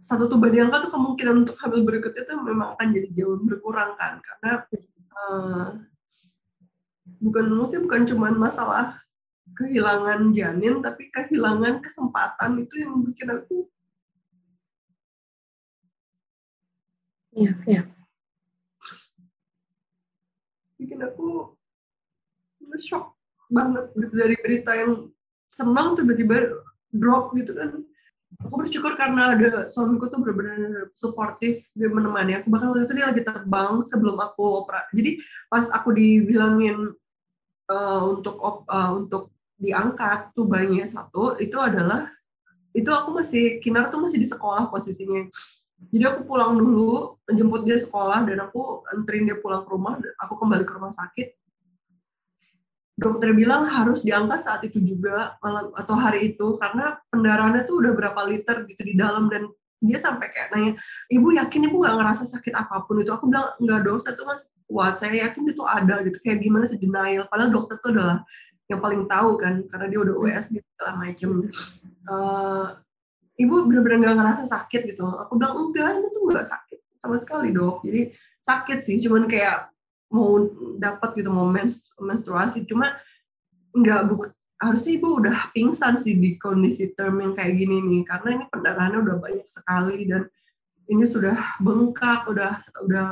[0.00, 4.20] satu tuba diangkat tuh kemungkinan untuk hamil berikutnya tuh memang akan jadi jauh berkurang kan
[4.20, 4.50] karena
[5.16, 5.68] uh,
[7.20, 9.00] bukan maksudnya bukan cuma masalah
[9.56, 13.68] kehilangan janin tapi kehilangan kesempatan itu yang bikin aku
[17.36, 17.82] Iya, iya.
[20.80, 21.52] Bikin aku
[22.80, 23.12] shock
[23.52, 25.12] banget gitu dari berita yang
[25.52, 26.64] senang tiba-tiba
[26.96, 27.84] drop gitu kan.
[28.42, 32.52] Aku bersyukur karena ada suamiku tuh benar-benar suportif, dia menemani aku.
[32.52, 34.92] Bahkan waktu itu dia lagi terbang sebelum aku operasi.
[34.92, 35.10] Jadi
[35.48, 36.92] pas aku dibilangin
[37.70, 42.12] uh, untuk uh, untuk diangkat tubanya satu itu adalah
[42.76, 45.32] itu aku masih kinar tuh masih di sekolah posisinya
[45.88, 50.34] jadi aku pulang dulu jemput dia sekolah dan aku anterin dia pulang ke rumah aku
[50.36, 51.32] kembali ke rumah sakit
[52.96, 57.92] dokter bilang harus diangkat saat itu juga malam atau hari itu karena pendarahannya tuh udah
[57.92, 59.52] berapa liter gitu di dalam dan
[59.84, 60.72] dia sampai kayak nanya
[61.12, 63.04] ibu yakin ibu nggak ngerasa sakit apa pun?
[63.04, 66.16] Itu aku bilang nggak dosa tuh mas kuat saya yakin itu ada gitu.
[66.24, 67.28] Kayak gimana sih denial?
[67.28, 68.24] Padahal dokter tuh adalah
[68.66, 71.30] yang paling tahu kan karena dia udah US gitu segala macam
[72.10, 72.66] uh,
[73.36, 75.04] ibu benar-benar nggak ngerasa sakit gitu.
[75.04, 77.84] Aku bilang enggak itu tuh nggak sakit sama sekali dok.
[77.84, 78.00] Jadi
[78.40, 79.75] sakit sih cuman kayak
[80.10, 80.46] mau
[80.78, 81.48] dapat gitu mau
[81.98, 82.64] menstruasi.
[82.68, 82.94] Cuma
[83.76, 88.28] nggak buk harusnya ibu udah pingsan sih di kondisi term yang kayak gini nih karena
[88.40, 90.24] ini pendarahannya udah banyak sekali dan
[90.88, 93.06] ini sudah bengkak udah udah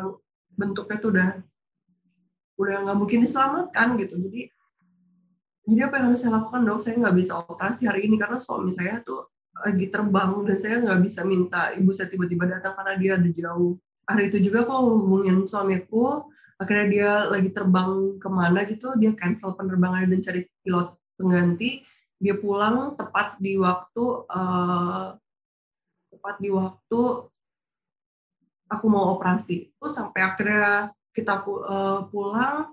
[0.57, 1.29] bentuknya tuh udah
[2.55, 4.15] udah nggak mungkin diselamatkan gitu.
[4.25, 4.41] Jadi
[5.65, 6.81] jadi apa yang harus saya lakukan dok?
[6.81, 11.01] Saya nggak bisa operasi hari ini karena suami saya tuh lagi terbang dan saya nggak
[11.05, 13.77] bisa minta ibu saya tiba-tiba datang karena dia ada jauh.
[14.05, 16.29] Hari itu juga aku hubungin suamiku
[16.59, 21.83] akhirnya dia lagi terbang ke mana gitu dia cancel penerbangan dan cari pilot pengganti.
[22.23, 25.19] Dia pulang tepat di waktu uh,
[26.15, 27.01] tepat di waktu
[28.71, 29.75] aku mau operasi.
[29.77, 32.73] Terus sampai akhirnya kita uh, pulang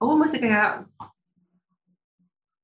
[0.00, 0.88] aku masih kayak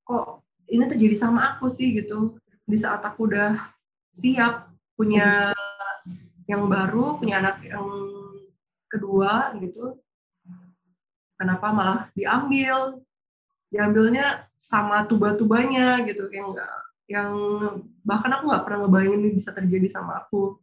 [0.07, 1.95] kok ini terjadi sama aku sih?
[1.95, 2.41] gitu.
[2.67, 3.71] Di saat aku udah
[4.17, 5.53] siap punya
[6.47, 7.87] yang baru punya anak yang
[8.87, 9.99] kedua gitu
[11.37, 13.01] kenapa malah diambil?
[13.70, 17.32] Diambilnya sama tuba-tubanya gitu kayak enggak yang
[18.03, 20.59] bahkan aku nggak pernah ngebayangin ini bisa terjadi sama aku.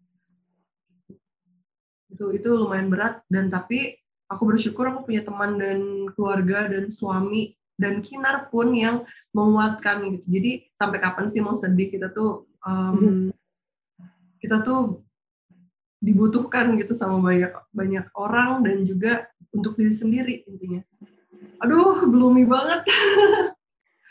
[2.12, 3.96] Itu itu lumayan berat dan tapi
[4.28, 5.80] aku bersyukur aku punya teman dan
[6.14, 10.26] keluarga dan suami dan kinar pun yang menguatkan gitu.
[10.28, 11.90] Jadi sampai kapan sih mau sedih?
[11.90, 13.32] Kita tuh um,
[14.44, 15.00] kita tuh
[16.04, 20.82] dibutuhkan gitu sama banyak banyak orang dan juga untuk diri sendiri intinya.
[21.64, 22.84] Aduh, gloomy banget.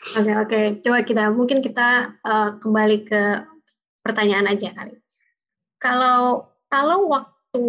[0.02, 0.64] Oke oke, okay.
[0.82, 3.46] coba kita mungkin kita uh, kembali ke
[4.02, 4.98] pertanyaan aja kali.
[5.78, 7.66] Kalau kalau waktu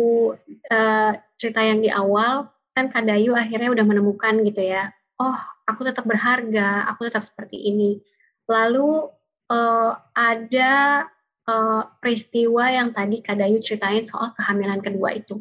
[0.74, 4.90] uh, cerita yang di awal kan Kadayu akhirnya udah menemukan gitu ya,
[5.22, 5.38] oh
[5.70, 8.02] aku tetap berharga, aku tetap seperti ini.
[8.50, 9.14] Lalu
[9.54, 11.06] uh, ada
[11.46, 15.38] uh, peristiwa yang tadi Kadayu ceritain soal kehamilan kedua itu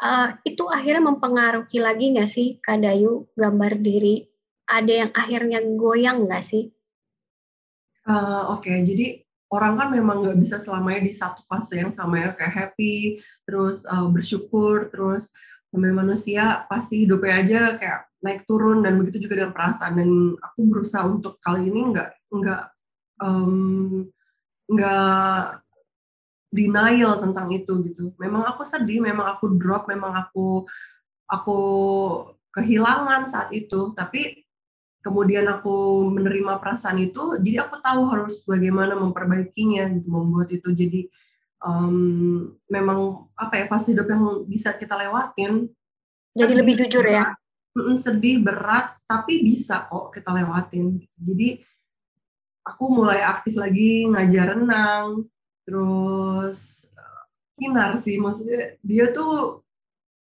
[0.00, 4.26] uh, itu akhirnya mempengaruhi lagi nggak sih Kak Dayu gambar diri?
[4.66, 6.72] Ada yang akhirnya goyang nggak sih?
[8.08, 8.78] Uh, Oke, okay.
[8.82, 9.06] jadi
[9.52, 13.84] orang kan memang nggak bisa selamanya di satu fase yang sama ya kayak happy, terus
[13.86, 15.28] uh, bersyukur, terus
[15.70, 20.10] namanya manusia pasti hidupnya aja kayak naik turun dan begitu juga dengan perasaan dan
[20.42, 22.62] aku berusaha untuk kali ini nggak nggak
[23.22, 24.04] um,
[26.50, 28.10] denial tentang itu gitu.
[28.18, 30.66] Memang aku sedih, memang aku drop, memang aku
[31.30, 31.58] aku
[32.50, 34.42] kehilangan saat itu, tapi
[35.00, 41.00] kemudian aku menerima perasaan itu, jadi aku tahu harus bagaimana memperbaikinya gitu, membuat itu jadi
[41.62, 45.70] um, memang apa ya fase hidup yang bisa kita lewatin.
[46.34, 47.24] Jadi sedih, lebih jujur ya.
[48.02, 50.98] Sedih berat, tapi bisa kok kita lewatin.
[51.14, 51.62] Jadi
[52.66, 55.24] aku mulai aktif lagi ngajar renang,
[55.64, 56.86] terus
[57.60, 59.60] Kinar sih maksudnya dia tuh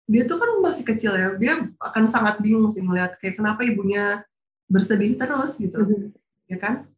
[0.10, 4.26] dia tuh kan masih kecil ya dia akan sangat bingung sih melihat kayak kenapa ibunya
[4.66, 6.10] bersedih terus gitu mm -hmm.
[6.50, 6.90] ya kan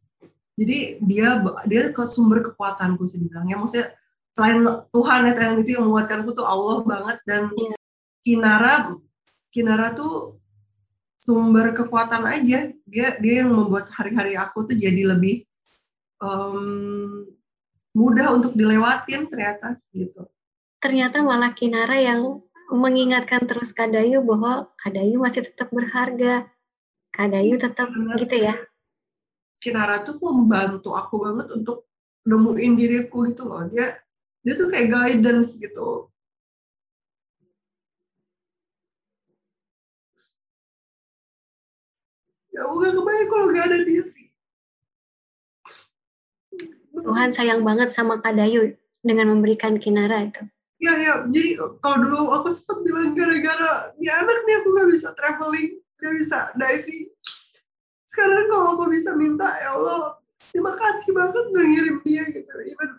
[0.56, 1.28] jadi dia
[1.68, 3.92] dia ke sumber kekuatanku sih dibilangnya maksudnya
[4.32, 7.76] selain Tuhan ya yang itu yang menguatkanku tuh Allah banget dan yeah.
[8.24, 8.96] Kinara
[9.52, 10.40] Kinara tuh
[11.20, 15.44] sumber kekuatan aja dia dia yang membuat hari-hari aku tuh jadi lebih
[16.18, 17.28] um,
[17.92, 20.24] mudah untuk dilewatin ternyata gitu.
[20.80, 26.48] Ternyata malah Kinara yang mengingatkan terus Kadayu bahwa Kadayu masih tetap berharga.
[27.12, 28.16] Kadayu tetap Benar.
[28.16, 28.56] gitu ya.
[29.60, 31.86] Kinara tuh membantu aku banget untuk
[32.24, 33.62] nemuin diriku gitu loh.
[33.68, 34.00] Dia
[34.42, 36.08] dia tuh kayak guidance gitu.
[42.52, 44.31] Ya udah kebayang kalau gak ada dia sih.
[46.92, 50.44] Tuhan sayang banget sama Kak Dayu dengan memberikan Kinara itu.
[50.82, 51.24] Ya, ya.
[51.30, 55.70] Jadi kalau dulu aku sempat bilang gara-gara dia anak nih aku gak bisa traveling,
[56.02, 57.06] gak bisa diving.
[58.10, 60.20] Sekarang kalau aku bisa minta, ya Allah,
[60.52, 62.52] terima kasih banget udah ngirim dia gitu.
[62.66, 62.90] Even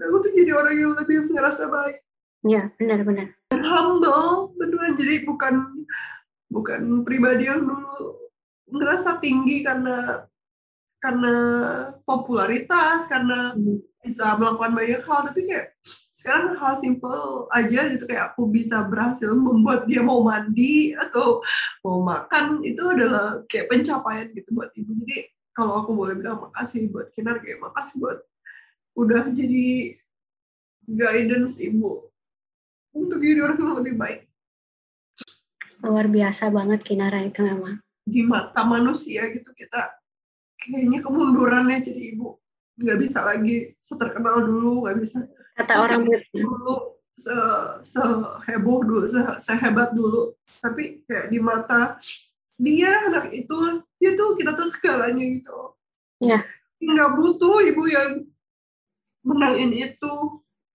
[0.00, 2.00] aku tuh jadi orang yang lebih ngerasa baik.
[2.44, 3.36] Ya, benar-benar.
[3.52, 4.96] Dan humble, beneran.
[4.96, 5.84] Jadi bukan
[6.48, 8.30] bukan pribadi yang dulu
[8.70, 10.24] ngerasa tinggi karena
[11.04, 11.34] karena
[12.08, 13.84] popularitas karena hmm.
[14.00, 15.76] bisa melakukan banyak hal tapi kayak
[16.16, 21.44] sekarang hal simple aja gitu kayak aku bisa berhasil membuat dia mau mandi atau
[21.84, 24.90] mau makan itu adalah kayak pencapaian gitu buat ibu.
[25.04, 28.18] Jadi kalau aku boleh bilang makasih buat Kinar kayak makasih buat
[28.96, 29.98] udah jadi
[30.88, 32.08] guidance ibu
[32.96, 34.20] untuk jadi orang yang lebih baik.
[35.84, 37.82] Luar biasa banget Kinara itu memang.
[38.06, 40.03] Di mata manusia gitu kita
[40.64, 42.40] kayaknya kemundurannya jadi ibu
[42.74, 45.18] nggak bisa lagi seterkenal dulu nggak bisa
[45.54, 46.02] kata orang
[46.34, 47.34] dulu se
[47.86, 50.34] seheboh dulu, se sehebat dulu.
[50.58, 51.98] Tapi kayak di mata
[52.58, 53.54] dia anak itu,
[53.98, 55.74] dia tuh kita tuh segalanya gitu.
[56.22, 56.42] Iya.
[56.82, 58.10] Nggak butuh ibu yang
[59.24, 60.14] menangin itu,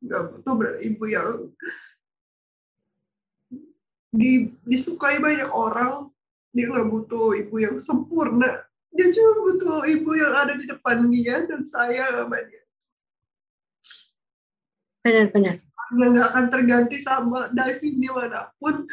[0.04, 1.32] nggak butuh ibu yang
[4.10, 6.10] di, disukai banyak orang.
[6.50, 8.64] Dia nggak butuh ibu yang sempurna.
[8.94, 12.62] Dia cuma butuh ibu yang ada di depan dia dan saya sama dia.
[15.06, 18.86] Benar-benar yang nggak akan terganti sama diving di mana pun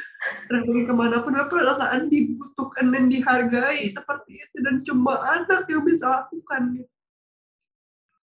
[0.49, 4.57] traveling ke mana pun apa perasaan dibutuhkan dan dihargai seperti itu.
[4.65, 6.89] Dan cuma anak yang bisa lakukan.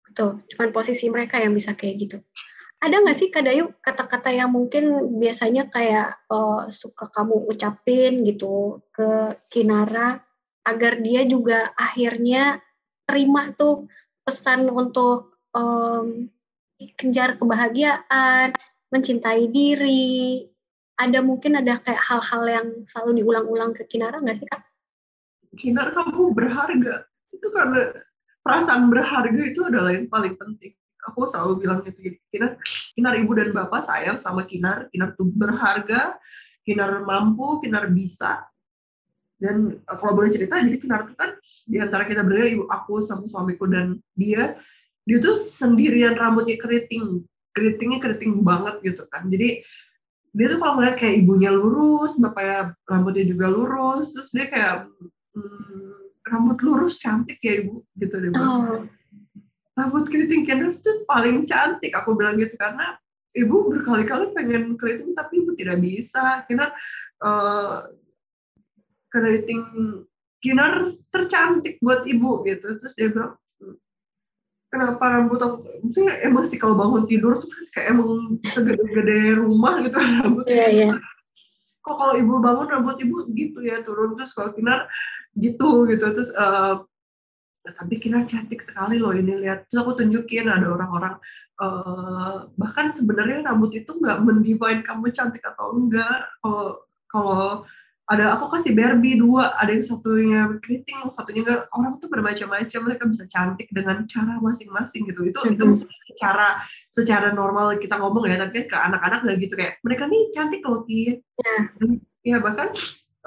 [0.04, 2.18] Betul cuma posisi mereka yang bisa kayak gitu.
[2.78, 9.34] Ada nggak sih Kadayu kata-kata yang mungkin biasanya kayak uh, suka kamu ucapin gitu ke
[9.50, 10.22] Kinara
[10.68, 12.60] agar dia juga akhirnya
[13.08, 13.88] terima tuh
[14.28, 16.28] pesan untuk um,
[17.00, 18.52] kejar kebahagiaan,
[18.92, 20.44] mencintai diri.
[20.98, 24.60] Ada mungkin ada kayak hal-hal yang selalu diulang-ulang ke Kinara nggak sih kak?
[25.56, 27.08] Kinar kamu berharga.
[27.32, 27.96] Itu karena
[28.44, 30.74] perasaan berharga itu adalah yang paling penting.
[31.08, 32.60] Aku selalu bilang gitu, Kinar,
[32.92, 34.92] Kinar ibu dan bapak sayang sama Kinar.
[34.92, 36.18] Kinar tuh berharga,
[36.66, 38.44] Kinar mampu, Kinar bisa.
[39.38, 43.30] Dan kalau boleh cerita, jadi Kinar tuh kan di antara kita berdua, ibu aku sama
[43.30, 44.58] suamiku dan dia,
[45.06, 47.22] dia tuh sendirian rambutnya keriting.
[47.54, 49.30] Keritingnya keriting banget gitu kan.
[49.30, 49.62] Jadi
[50.34, 54.86] dia tuh kalau ngeliat kayak ibunya lurus bapaknya rambutnya juga lurus terus dia kayak
[55.32, 58.52] hmm, rambut lurus cantik ya ibu gitu dia bilang.
[58.52, 58.80] Oh.
[59.78, 62.58] rambut keriting Kendall tuh paling cantik aku bilang gitu.
[62.58, 62.98] Karena
[63.30, 66.42] ibu berkali-kali pengen keriting tapi ibu tidak bisa.
[67.18, 67.86] Uh,
[69.08, 69.64] keriting
[70.38, 72.78] Kinar tercantik buat ibu gitu.
[72.78, 73.34] Terus dia bilang
[74.70, 75.56] kenapa rambut aku?
[75.82, 80.46] Maksudnya emang sih kalau bangun tidur tuh kan kayak emang segede-gede rumah gitu rambut.
[80.46, 80.94] Yeah, yeah.
[81.82, 84.14] kok kalau ibu bangun rambut ibu gitu ya turun.
[84.14, 84.86] Terus kalau kinar
[85.34, 86.06] gitu gitu.
[86.06, 86.86] Terus uh,
[87.66, 89.66] tapi kinar cantik sekali loh ini lihat.
[89.66, 91.18] Terus aku tunjukin ada orang-orang
[91.58, 96.30] uh, bahkan sebenarnya rambut itu nggak mendefine kamu cantik atau enggak.
[96.38, 97.66] Kalau kalau
[98.08, 101.68] ada aku kasih Barbie dua ada yang satunya keriting yang satunya enggak.
[101.76, 105.28] Orang tuh bermacam-macam mereka bisa cantik dengan cara masing-masing gitu.
[105.28, 105.76] Itu mm -hmm.
[105.76, 109.54] itu secara secara normal kita ngomong ya tapi ke anak-anak nggak gitu.
[109.60, 111.20] Kayak mereka nih cantik loh Ki.
[111.20, 111.62] Yeah.
[112.24, 112.72] ya bahkan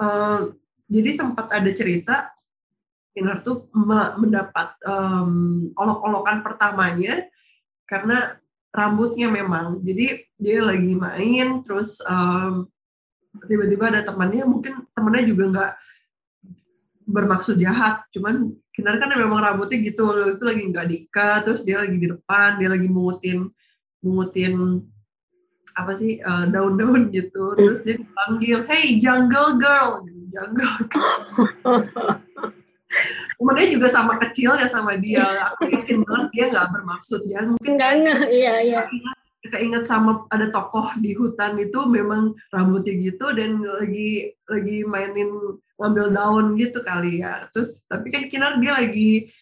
[0.02, 0.52] uh,
[0.90, 2.34] jadi sempat ada cerita
[3.12, 7.28] Kinar tuh mendapat um, olok-olokan pertamanya
[7.84, 8.40] karena
[8.72, 9.84] rambutnya memang.
[9.84, 12.72] Jadi dia lagi main terus um,
[13.48, 15.72] tiba-tiba ada temannya mungkin temannya juga nggak
[17.08, 18.04] bermaksud jahat.
[18.12, 22.56] Cuman Kinar kan memang rambutnya gitu itu lagi nggak diikat terus dia lagi di depan
[22.56, 23.52] dia lagi mungutin
[24.00, 24.80] mungutin
[25.76, 27.56] apa sih uh, daun-daun gitu.
[27.60, 30.04] Terus dia dipanggil hey jungle girl.
[30.32, 31.12] Jungle girl.
[33.36, 35.52] Temennya juga sama kecil ya sama dia.
[35.52, 37.92] Aku yakin banget dia nggak bermaksud ya mungkin nggak
[38.32, 38.56] iya.
[38.64, 38.82] Iya
[39.42, 46.14] keinget sama ada tokoh di hutan itu memang rambutnya gitu dan lagi lagi mainin ngambil
[46.14, 47.50] daun gitu kali ya.
[47.50, 49.34] Terus tapi kan Kinar dia lagi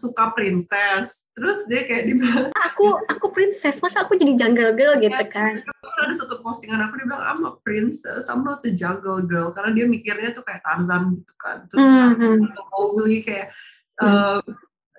[0.00, 1.28] suka princess.
[1.36, 2.14] Terus dia kayak di
[2.56, 3.84] aku aku princess?
[3.84, 5.60] Masa aku jadi jungle girl gitu ya, kan?
[6.08, 9.52] Ada satu postingan aku dia bilang I'm a princess I'm not a jungle girl.
[9.52, 11.68] Karena dia mikirnya tuh kayak Tarzan gitu kan.
[11.68, 12.36] Terus mm -hmm.
[12.72, 13.52] Mowgli kayak
[14.00, 14.40] uh,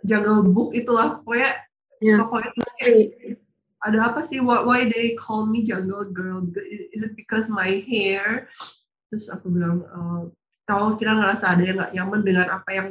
[0.06, 1.18] jungle book itulah.
[1.26, 1.52] Pokoknya
[1.98, 2.22] yeah.
[2.22, 3.42] pokoknya kayak
[3.84, 4.40] ada apa sih?
[4.40, 6.48] Why, why they call me jungle girl?
[6.96, 8.48] Is it because my hair?
[9.12, 10.32] Terus aku bilang uh,
[10.64, 12.88] kalau kita ngerasa ada yang nggak nyaman dengan apa yang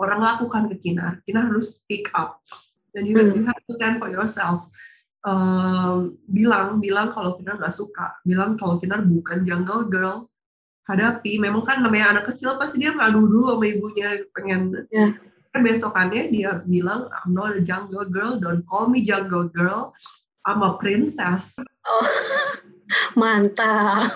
[0.00, 1.20] orang lakukan ke Kina.
[1.28, 2.40] Kina harus speak up.
[2.90, 3.36] Dan you, hmm.
[3.36, 4.66] you have to stand for yourself.
[5.20, 8.16] Um, bilang bilang kalau Kina nggak suka.
[8.24, 10.32] Bilang kalau Kina bukan jungle girl
[10.88, 11.36] hadapi.
[11.36, 15.12] Memang kan namanya anak kecil pasti dia ngadu dulu sama ibunya pengen yeah
[15.58, 19.94] besokannya dia bilang I'm not a jungle girl, don't call me jungle girl,
[20.46, 21.58] I'm a princess.
[21.86, 22.06] Oh,
[23.18, 24.14] mantap.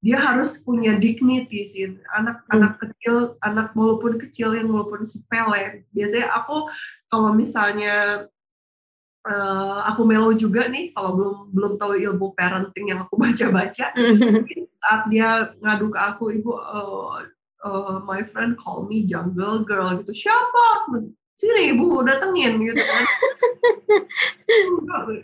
[0.00, 1.84] dia harus punya dignity sih
[2.16, 2.80] anak-anak hmm.
[2.88, 6.72] kecil anak walaupun kecil yang walaupun sepele biasanya aku
[7.12, 8.24] kalau misalnya
[9.28, 13.92] uh, aku melo juga nih kalau belum belum tahu ilmu parenting yang aku baca-baca
[14.80, 17.20] saat dia ngadu ke aku ibu uh,
[17.64, 20.12] uh, my friend call me jungle girl gitu.
[20.28, 20.90] Siapa?
[21.40, 23.04] Sini ibu datengin gitu kan.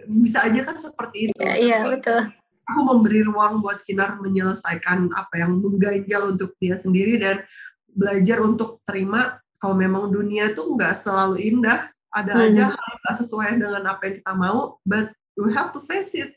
[0.24, 1.32] Bisa aja kan seperti itu.
[1.36, 2.32] Iya, iya betul.
[2.66, 7.46] aku memberi ruang buat Kinar menyelesaikan apa yang mengganjal untuk dia sendiri dan
[7.94, 12.44] belajar untuk terima kalau memang dunia tuh nggak selalu indah ada hmm.
[12.50, 16.34] aja hal yang sesuai dengan apa yang kita mau but you have to face it.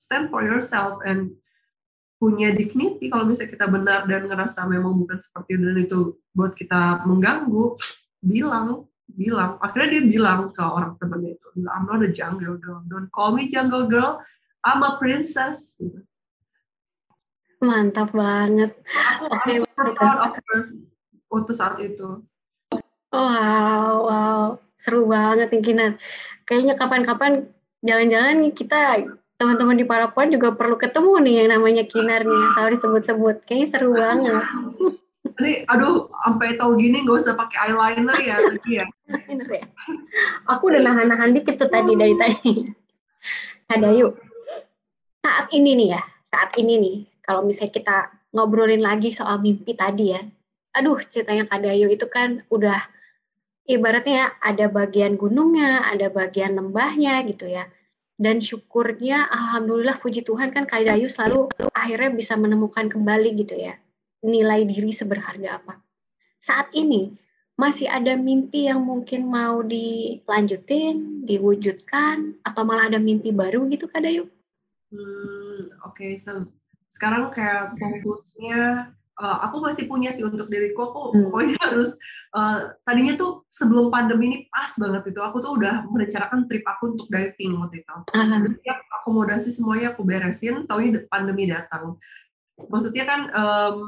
[0.00, 1.36] Stand for yourself and
[2.18, 3.08] punya dignity.
[3.08, 6.00] Kalau misalnya kita benar dan ngerasa memang bukan seperti itu dan itu
[6.34, 7.78] buat kita mengganggu
[8.20, 9.56] bilang bilang.
[9.62, 12.82] Akhirnya dia bilang ke orang temannya itu I'm not a jungle girl.
[12.90, 14.20] Don't call me jungle girl.
[14.66, 15.78] I'm a princess.
[15.78, 16.02] Gitu.
[17.58, 18.70] mantap banget.
[19.18, 20.60] Aku okay, I'm super proud of her.
[21.26, 22.22] Waktu saat itu.
[23.10, 24.44] Wow wow.
[24.78, 25.92] Seru banget nih Kinan
[26.48, 27.50] kayaknya kapan-kapan
[27.84, 29.04] jalan-jalan kita
[29.38, 33.36] teman-teman di Parapuan juga perlu ketemu nih yang namanya Kinar nih, selalu disebut-sebut.
[33.46, 34.44] Kayaknya seru banget.
[35.38, 38.86] Ini, aduh, sampai tahu gini gak usah pakai eyeliner ya tadi ya.
[39.06, 39.64] ya.
[40.50, 42.66] Aku udah nahan-nahan dikit tuh tadi dari tadi.
[43.70, 44.18] Ada yuk.
[45.22, 47.96] Saat ini nih ya, saat ini nih, kalau misalnya kita
[48.34, 50.20] ngobrolin lagi soal mimpi tadi ya.
[50.74, 52.82] Aduh, ceritanya Kak Dayu itu kan udah
[53.70, 57.70] ibaratnya ada bagian gunungnya, ada bagian lembahnya gitu ya
[58.18, 63.78] dan syukurnya alhamdulillah puji Tuhan kan Kak Dayu selalu akhirnya bisa menemukan kembali gitu ya
[64.26, 65.78] nilai diri seberharga apa.
[66.42, 67.14] Saat ini
[67.58, 74.02] masih ada mimpi yang mungkin mau dilanjutin, diwujudkan atau malah ada mimpi baru gitu Kak
[74.02, 74.26] Dayu?
[74.90, 76.18] Hmm, oke, okay.
[76.18, 76.46] so,
[76.90, 80.88] sekarang kayak fokusnya uh, aku masih punya sih untuk diriku.
[80.90, 81.22] Aku hmm.
[81.28, 81.90] pokoknya harus
[82.32, 85.20] uh, tadinya tuh sebelum pandemi ini pas banget itu.
[85.20, 87.90] Aku tuh udah merencanakan trip aku untuk diving waktu itu.
[87.90, 88.46] Uh-huh.
[88.54, 91.98] setiap akomodasi semuanya aku beresin tahunya pandemi datang.
[92.58, 93.78] Maksudnya kan um,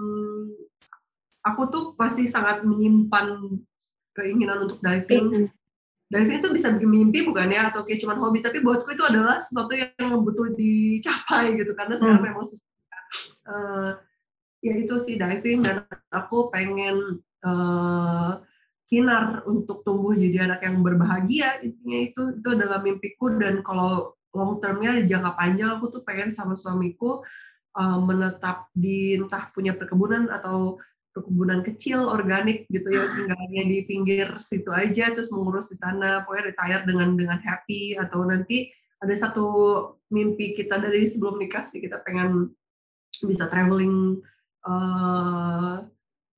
[1.42, 3.58] aku tuh masih sangat menyimpan
[4.14, 5.26] keinginan untuk diving.
[5.30, 5.48] Hmm.
[6.10, 7.70] diving itu bisa bikin mimpi bukan ya?
[7.70, 8.42] Atau kayak cuma hobi.
[8.42, 11.70] Tapi buatku itu adalah sesuatu yang betul dicapai gitu.
[11.78, 12.26] Karena sekarang hmm.
[12.26, 12.68] memang susah.
[13.40, 13.92] Uh,
[14.60, 18.40] ya itu sih diving dan aku pengen uh,
[18.90, 23.30] kinar untuk tumbuh jadi anak yang berbahagia intinya itu itu adalah mimpiku.
[23.38, 27.22] Dan kalau long termnya jangka panjang aku tuh pengen sama suamiku
[27.78, 34.30] uh, menetap di entah punya perkebunan atau perkebunan kecil organik gitu ya tinggalnya di pinggir
[34.38, 37.94] situ aja terus mengurus di sana pokoknya retire dengan dengan happy.
[37.94, 39.46] Atau nanti ada satu
[40.10, 42.50] mimpi kita dari sebelum nikah sih kita pengen
[43.22, 44.18] bisa traveling
[44.64, 45.84] uh,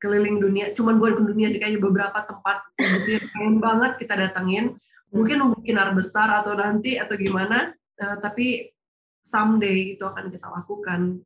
[0.03, 4.75] keliling dunia, cuman bukan ke dunia sih kayaknya beberapa tempat gitu pengen banget kita datengin.
[5.13, 7.71] Mungkin nunggu kinar besar atau nanti atau gimana,
[8.01, 8.73] uh, tapi
[9.23, 11.23] someday itu akan kita lakukan.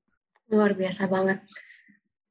[0.52, 1.40] Luar biasa banget.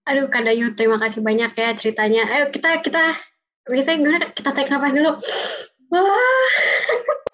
[0.05, 2.29] Aduh, Kak Dayu, terima kasih banyak ya ceritanya.
[2.29, 3.17] Ayo kita kita
[3.65, 4.25] biasanya gimana?
[4.37, 5.17] Kita tarik nafas dulu.
[5.89, 6.49] Wah.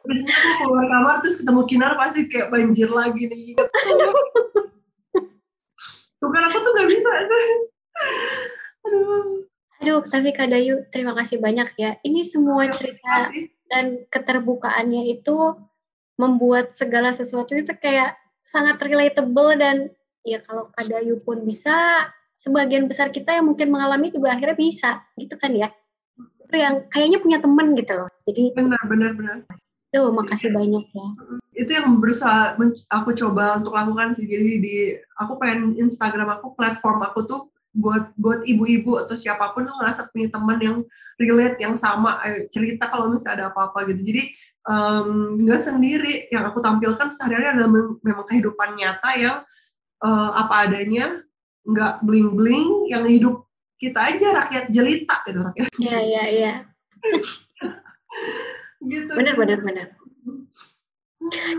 [0.07, 3.59] Biasanya aku keluar kamar terus ketemu Kinar pasti kayak banjir lagi nih.
[6.21, 7.09] bukan aku tuh gak bisa.
[8.87, 9.43] Aduh.
[9.81, 11.97] Aduh tapi Kak Dayu terima kasih banyak ya.
[12.05, 13.33] Ini semua cerita
[13.67, 15.57] dan keterbukaannya itu
[16.21, 18.13] membuat segala sesuatu itu kayak
[18.45, 19.89] sangat relatable dan
[20.21, 22.05] ya kalau Kak Dayu pun bisa
[22.37, 25.73] sebagian besar kita yang mungkin mengalami juga akhirnya bisa gitu kan ya?
[26.45, 28.09] Itu yang kayaknya punya temen gitu loh.
[28.29, 29.37] Jadi benar benar benar.
[29.91, 31.07] Tuh, makasih banyak ya.
[31.51, 32.55] Itu yang berusaha
[32.87, 34.25] aku coba untuk lakukan sih.
[34.27, 34.75] Jadi di
[35.19, 37.41] aku pengen Instagram aku platform aku tuh
[37.71, 40.77] buat buat ibu-ibu atau siapa pun tuh ngerasa punya teman yang
[41.15, 42.19] relate yang sama
[42.51, 44.01] cerita kalau misalnya ada apa-apa gitu.
[44.03, 44.23] Jadi
[45.41, 47.71] nggak um, sendiri yang aku tampilkan sehari-hari adalah
[48.03, 49.37] memang kehidupan nyata yang
[50.05, 51.23] uh, apa adanya,
[51.65, 53.47] nggak bling-bling, yang hidup
[53.81, 55.69] kita aja rakyat jelita gitu rakyat.
[55.81, 56.53] Iya iya iya.
[58.91, 59.11] gitu.
[59.17, 59.87] Benar, benar, benar.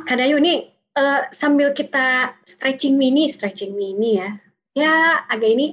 [0.08, 4.30] Kadayu nih uh, sambil kita stretching mini, stretching mini ya.
[4.72, 5.66] Ya, agak ini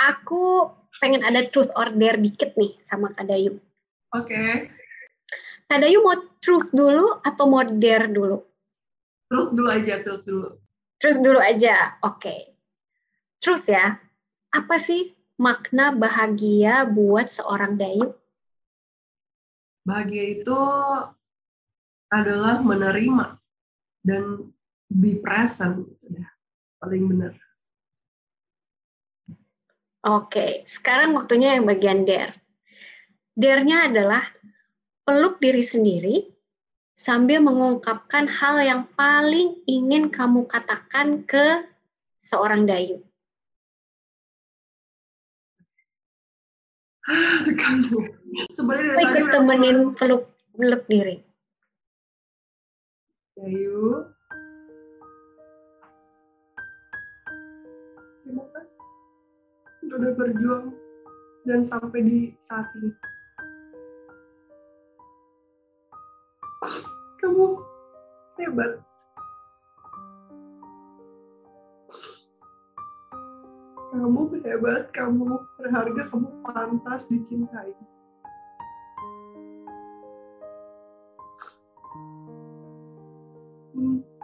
[0.00, 3.60] aku pengen ada truth or dare dikit nih sama Kadayu.
[4.16, 4.32] Oke.
[4.32, 4.52] Okay.
[5.66, 8.38] Kadayu mau truth dulu atau mau dare dulu?
[9.26, 10.48] Truth dulu aja, truth dulu.
[11.02, 12.22] Truth dulu aja, oke.
[12.22, 12.40] Okay.
[13.42, 13.98] Truth ya,
[14.54, 18.16] apa sih makna bahagia buat seorang Dayu?
[19.84, 20.58] Bahagia itu
[22.10, 23.38] adalah menerima
[24.06, 24.52] dan
[24.86, 25.86] be present.
[26.06, 26.30] Ya,
[26.78, 27.34] paling benar.
[30.06, 32.38] Oke, sekarang waktunya yang bagian dare.
[33.34, 34.22] Dare-nya adalah
[35.02, 36.30] peluk diri sendiri
[36.96, 41.66] sambil mengungkapkan hal yang paling ingin kamu katakan ke
[42.22, 43.02] seorang dayu.
[48.56, 51.22] Sebenarnya ikut temenin peluk peluk diri.
[53.36, 54.08] Ayo.
[58.24, 58.80] Terima kasih.
[59.92, 60.72] Udah berjuang
[61.44, 62.18] dan sampai di
[62.48, 62.96] saat ini.
[67.20, 67.60] Kamu
[68.40, 68.72] hebat.
[73.92, 75.24] Kamu hebat, kamu
[75.60, 77.76] berharga, kamu pantas dicintai.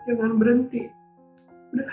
[0.06, 0.90] Jangan berhenti.
[1.72, 1.92] Udah.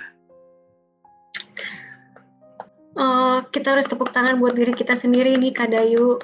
[3.00, 6.20] Uh, kita harus tepuk tangan buat diri kita sendiri nih Kak Dayu.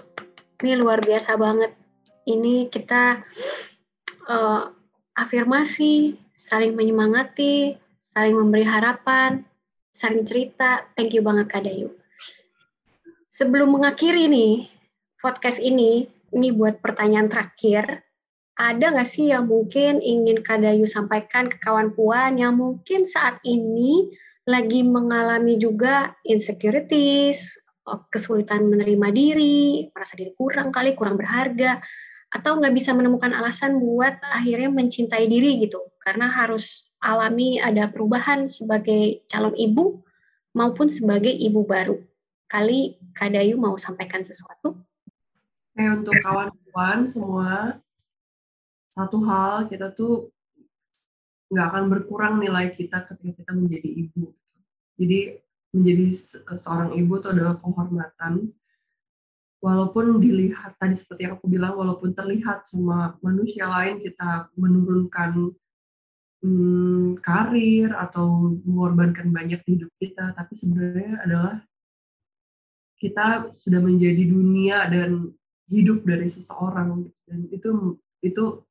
[0.60, 1.72] Ini luar biasa banget.
[2.26, 3.22] Ini kita
[4.28, 4.62] uh,
[5.16, 7.80] afirmasi, saling menyemangati,
[8.12, 9.46] saling memberi harapan,
[9.96, 10.84] saling cerita.
[11.00, 11.96] Thank you banget Kak Dayu.
[13.32, 14.68] Sebelum mengakhiri nih
[15.20, 18.04] podcast ini, ini buat pertanyaan terakhir.
[18.56, 23.44] Ada nggak sih yang mungkin ingin Kak Dayu sampaikan ke kawan puan yang mungkin saat
[23.44, 24.16] ini
[24.48, 27.60] lagi mengalami juga insecurities,
[28.08, 31.84] kesulitan menerima diri, merasa diri kurang kali, kurang berharga,
[32.32, 38.48] atau nggak bisa menemukan alasan buat akhirnya mencintai diri gitu, karena harus alami ada perubahan
[38.48, 40.00] sebagai calon ibu
[40.56, 42.00] maupun sebagai ibu baru.
[42.48, 44.80] Kali Kadayu mau sampaikan sesuatu?
[45.76, 47.84] Eh, untuk kawan-kawan semua,
[48.96, 50.32] satu hal kita tuh
[51.52, 54.32] nggak akan berkurang nilai kita ketika kita menjadi ibu.
[54.96, 55.20] Jadi
[55.76, 56.06] menjadi
[56.64, 58.50] seorang ibu itu adalah kehormatan.
[59.60, 65.52] Walaupun dilihat tadi seperti yang aku bilang, walaupun terlihat sama manusia lain kita menurunkan
[66.46, 71.56] hmm, karir atau mengorbankan banyak hidup kita, tapi sebenarnya adalah
[73.02, 75.34] kita sudah menjadi dunia dan
[75.68, 78.62] hidup dari seseorang dan itu itu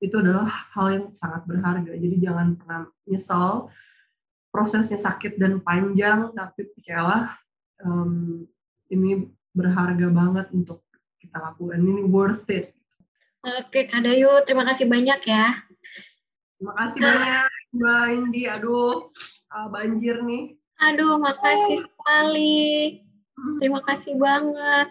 [0.00, 1.92] itu adalah hal yang sangat berharga.
[1.92, 3.68] Jadi jangan pernah nyesal
[4.50, 7.36] prosesnya sakit dan panjang, tapi percayalah
[7.84, 8.42] um,
[8.90, 10.82] ini berharga banget untuk
[11.20, 11.78] kita lakukan.
[11.78, 12.74] Ini worth it.
[13.40, 15.64] Oke, Kak Dayu, terima kasih banyak ya.
[16.60, 18.42] Terima kasih banyak Mbak Indi.
[18.52, 19.08] Aduh,
[19.48, 20.60] uh, banjir nih.
[20.80, 21.84] Aduh, makasih oh.
[21.88, 23.00] sekali.
[23.60, 24.88] Terima kasih banget.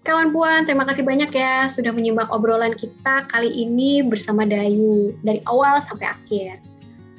[0.00, 5.44] Kawan Puan, terima kasih banyak ya sudah menyimak obrolan kita kali ini bersama Dayu dari
[5.44, 6.56] awal sampai akhir.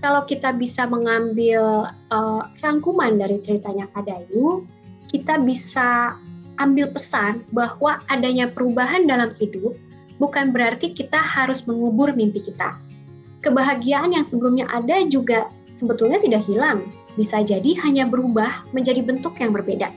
[0.01, 4.65] Kalau kita bisa mengambil uh, rangkuman dari ceritanya Kak Dayu,
[5.13, 6.17] kita bisa
[6.57, 9.77] ambil pesan bahwa adanya perubahan dalam hidup
[10.17, 12.81] bukan berarti kita harus mengubur mimpi kita
[13.41, 16.85] kebahagiaan yang sebelumnya ada juga sebetulnya tidak hilang,
[17.17, 19.89] bisa jadi hanya berubah menjadi bentuk yang berbeda.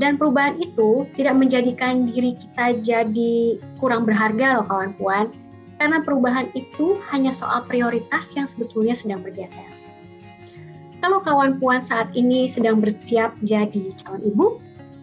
[0.00, 5.28] Dan perubahan itu tidak menjadikan diri kita jadi kurang berharga loh kawan puan,
[5.76, 9.64] karena perubahan itu hanya soal prioritas yang sebetulnya sedang bergeser.
[11.04, 14.46] Kalau kawan puan saat ini sedang bersiap jadi calon ibu,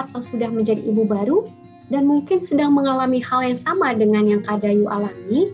[0.02, 1.46] atau sudah menjadi ibu baru,
[1.94, 5.54] dan mungkin sedang mengalami hal yang sama dengan yang Kadayu alami,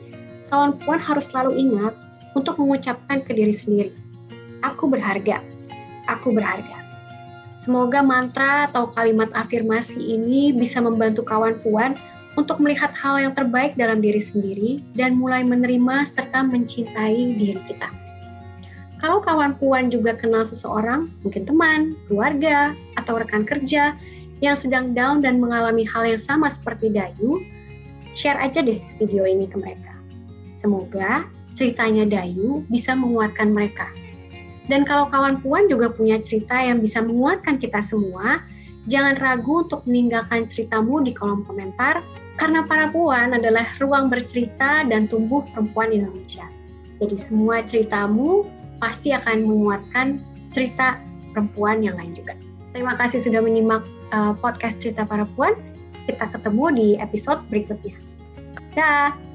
[0.51, 1.95] kawan puan harus selalu ingat
[2.35, 3.91] untuk mengucapkan ke diri sendiri,
[4.63, 5.39] aku berharga,
[6.11, 6.82] aku berharga.
[7.63, 11.95] Semoga mantra atau kalimat afirmasi ini bisa membantu kawan puan
[12.35, 17.87] untuk melihat hal yang terbaik dalam diri sendiri dan mulai menerima serta mencintai diri kita.
[18.99, 23.95] Kalau kawan puan juga kenal seseorang, mungkin teman, keluarga, atau rekan kerja
[24.43, 27.39] yang sedang down dan mengalami hal yang sama seperti Dayu,
[28.11, 29.95] share aja deh video ini ke mereka.
[30.59, 31.23] Semoga
[31.55, 33.87] ceritanya Dayu bisa menguatkan mereka.
[34.71, 38.39] Dan kalau kawan puan juga punya cerita yang bisa menguatkan kita semua,
[38.87, 41.99] jangan ragu untuk meninggalkan ceritamu di kolom komentar,
[42.39, 46.47] karena para puan adalah ruang bercerita dan tumbuh perempuan Indonesia.
[47.03, 48.47] Jadi semua ceritamu
[48.79, 50.23] pasti akan menguatkan
[50.55, 50.99] cerita
[51.35, 52.35] perempuan yang lain juga.
[52.71, 53.83] Terima kasih sudah menyimak
[54.15, 55.53] uh, podcast cerita para puan.
[56.07, 57.95] Kita ketemu di episode berikutnya.
[58.73, 59.32] Dah.